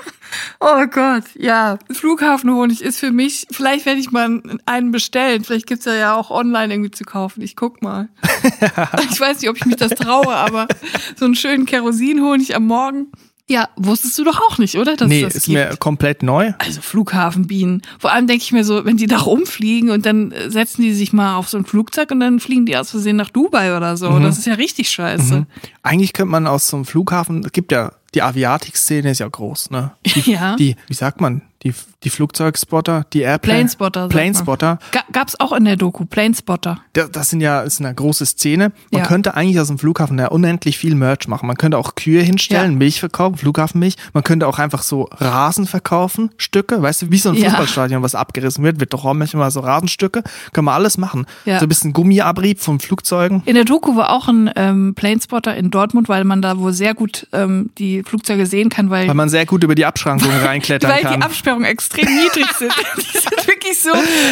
[0.63, 1.79] Oh Gott, ja.
[1.91, 5.43] Flughafenhonig ist für mich, vielleicht werde ich mal einen bestellen.
[5.43, 7.41] Vielleicht gibt's ja, ja auch online irgendwie zu kaufen.
[7.41, 8.09] Ich guck mal.
[9.11, 10.67] ich weiß nicht, ob ich mich das traue, aber
[11.15, 13.07] so einen schönen Kerosinhonig am Morgen.
[13.47, 14.95] Ja, wusstest du doch auch nicht, oder?
[14.95, 15.57] Dass Nee, das ist gibt?
[15.57, 16.53] mir komplett neu.
[16.59, 17.81] Also Flughafenbienen.
[17.99, 20.93] Vor allem denke ich mir so, wenn die da rumfliegen und dann äh, setzen die
[20.93, 23.97] sich mal auf so ein Flugzeug und dann fliegen die aus Versehen nach Dubai oder
[23.97, 24.11] so.
[24.11, 24.23] Mhm.
[24.23, 25.47] Das ist ja richtig scheiße.
[25.83, 29.71] Eigentlich könnte man aus so einem Flughafen, es gibt ja, die Aviatik-Szene ist ja groß,
[29.71, 29.91] ne?
[30.05, 30.55] Die, Ja.
[30.55, 33.57] die wie sagt man, die, die Flugzeugspotter, die Airplane.
[33.59, 33.99] Planespotter.
[34.01, 34.09] man.
[34.09, 34.79] Planespotter.
[34.91, 36.79] Ga gab's auch in der Doku, Planespotter.
[36.93, 38.71] Da- Das sind ja, ist eine große Szene.
[38.91, 39.07] Man Ja.
[39.07, 41.45] könnte eigentlich aus dem Flughafen ja unendlich viel Merch machen.
[41.47, 42.77] Man könnte auch Kühe hinstellen, Ja.
[42.77, 43.95] Milch verkaufen, Flughafenmilch.
[44.13, 46.81] Man könnte auch einfach so Rasen verkaufen, Stücke.
[46.81, 47.35] Weißt du, wie so ein.
[47.35, 50.23] Fußballstadion, was abgerissen wird, wird doch auch manchmal so Rasenstücke.
[50.53, 51.25] Können wir alles machen.
[51.45, 51.59] Ja.
[51.59, 53.43] So ein bisschen Gummiabrieb von Flugzeugen.
[53.45, 56.93] In der Doku war auch ein ähm, Planespotter in Dortmund, weil man da wohl sehr
[56.93, 60.91] gut ähm, die Flugzeuge sehen kann, weil, Weil man sehr gut über die Abschrankungen reinklettern
[61.01, 61.21] kann.
[61.51, 62.73] Absperrungen extrem niedrig sind.
[62.97, 63.91] die sind wirklich so,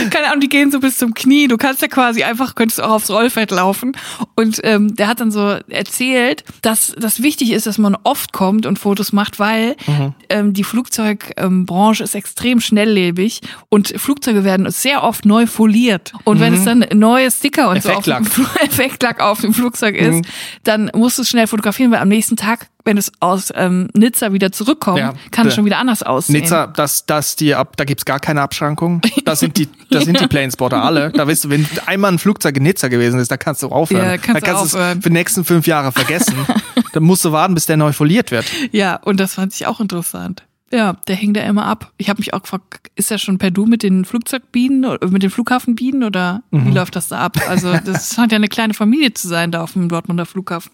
[0.09, 1.47] keine Ahnung, die gehen so bis zum Knie.
[1.47, 3.93] Du kannst ja quasi einfach, könntest auch aufs Rollfeld laufen.
[4.35, 8.65] Und ähm, der hat dann so erzählt, dass das wichtig ist, dass man oft kommt
[8.65, 10.13] und Fotos macht, weil Mhm.
[10.29, 16.13] ähm, die Flugzeugbranche ist extrem schnelllebig und Flugzeuge werden sehr oft neu foliert.
[16.23, 18.25] Und wenn es dann neue Sticker und so auf dem Mhm.
[18.25, 18.61] Effektlack.
[18.63, 20.21] Effektlack auf dem Flugzeug ist, Mhm.
[20.63, 24.31] dann musst du es schnell fotografieren, weil am nächsten Tag, wenn es aus ähm, Nizza
[24.33, 26.41] wieder zurückkommt, Ja, kann es schon wieder anders aussehen.
[26.41, 29.01] Nizza, das, das die ab, da gibt's gar keine Abschrankung.
[29.25, 31.11] Da sind die, da sind die Planespotter alle.
[31.11, 34.05] Da weißt du, wenn einmal ein Flugzeug in Nizza gewesen ist, da kannst du aufhören.
[34.05, 34.97] Ja, kannst da kannst du aufhören.
[34.97, 36.35] es für die nächsten fünf Jahre vergessen.
[36.93, 38.45] Dann musst du warten, bis der neu foliert wird.
[38.71, 40.43] Ja, und das fand ich auch interessant.
[40.71, 41.91] Ja, der hängt da immer ab.
[41.97, 45.21] Ich habe mich auch gefragt, ist er schon per Du mit den Flugzeugbienen oder mit
[45.23, 46.67] den Flughafenbienen oder Mhm.
[46.67, 47.37] wie läuft das da ab?
[47.47, 50.71] Also das scheint ja eine kleine Familie zu sein da auf dem Dortmunder Flughafen.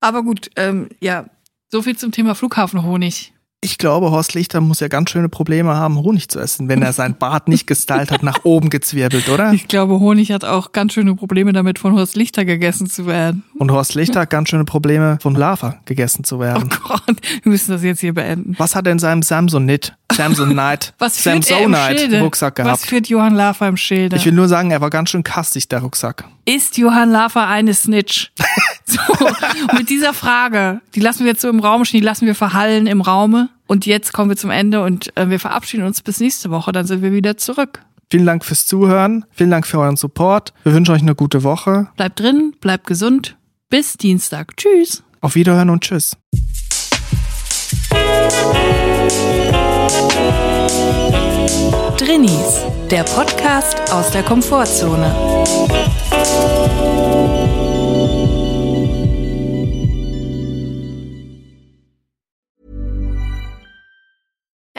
[0.00, 1.26] Aber gut, ähm, ja,
[1.76, 3.34] so viel zum Thema Flughafenhonig.
[3.60, 6.92] Ich glaube, Horst Lichter muss ja ganz schöne Probleme haben, Honig zu essen, wenn er
[6.94, 9.52] sein Bart nicht gestylt hat, nach oben gezwirbelt, oder?
[9.52, 13.42] Ich glaube, Honig hat auch ganz schöne Probleme damit, von Horst Lichter gegessen zu werden.
[13.58, 16.70] Und Horst Lichter hat ganz schöne Probleme, von Lava gegessen zu Oh werden.
[16.86, 18.54] Gott, wir müssen das jetzt hier beenden.
[18.56, 22.20] Was hat er in seinem Samsonite, Samsonite, Was Samsonite?
[22.22, 22.80] Rucksack Was gehabt?
[22.86, 24.16] führt Johann Lafer im Schilde?
[24.16, 26.24] Ich will nur sagen, er war ganz schön kastig, der Rucksack.
[26.46, 28.32] Ist Johann Lafer eine Snitch?
[29.18, 32.26] so, und mit dieser Frage, die lassen wir jetzt so im Raum stehen, die lassen
[32.26, 33.48] wir verhallen im Raume.
[33.66, 36.86] Und jetzt kommen wir zum Ende und äh, wir verabschieden uns bis nächste Woche, dann
[36.86, 37.80] sind wir wieder zurück.
[38.10, 39.24] Vielen Dank fürs Zuhören.
[39.32, 40.52] Vielen Dank für euren Support.
[40.62, 41.88] Wir wünschen euch eine gute Woche.
[41.96, 43.36] Bleibt drin, bleibt gesund.
[43.68, 44.56] Bis Dienstag.
[44.56, 45.02] Tschüss.
[45.20, 46.16] Auf Wiederhören und Tschüss.
[51.98, 55.44] Drinnies, der Podcast aus der Komfortzone.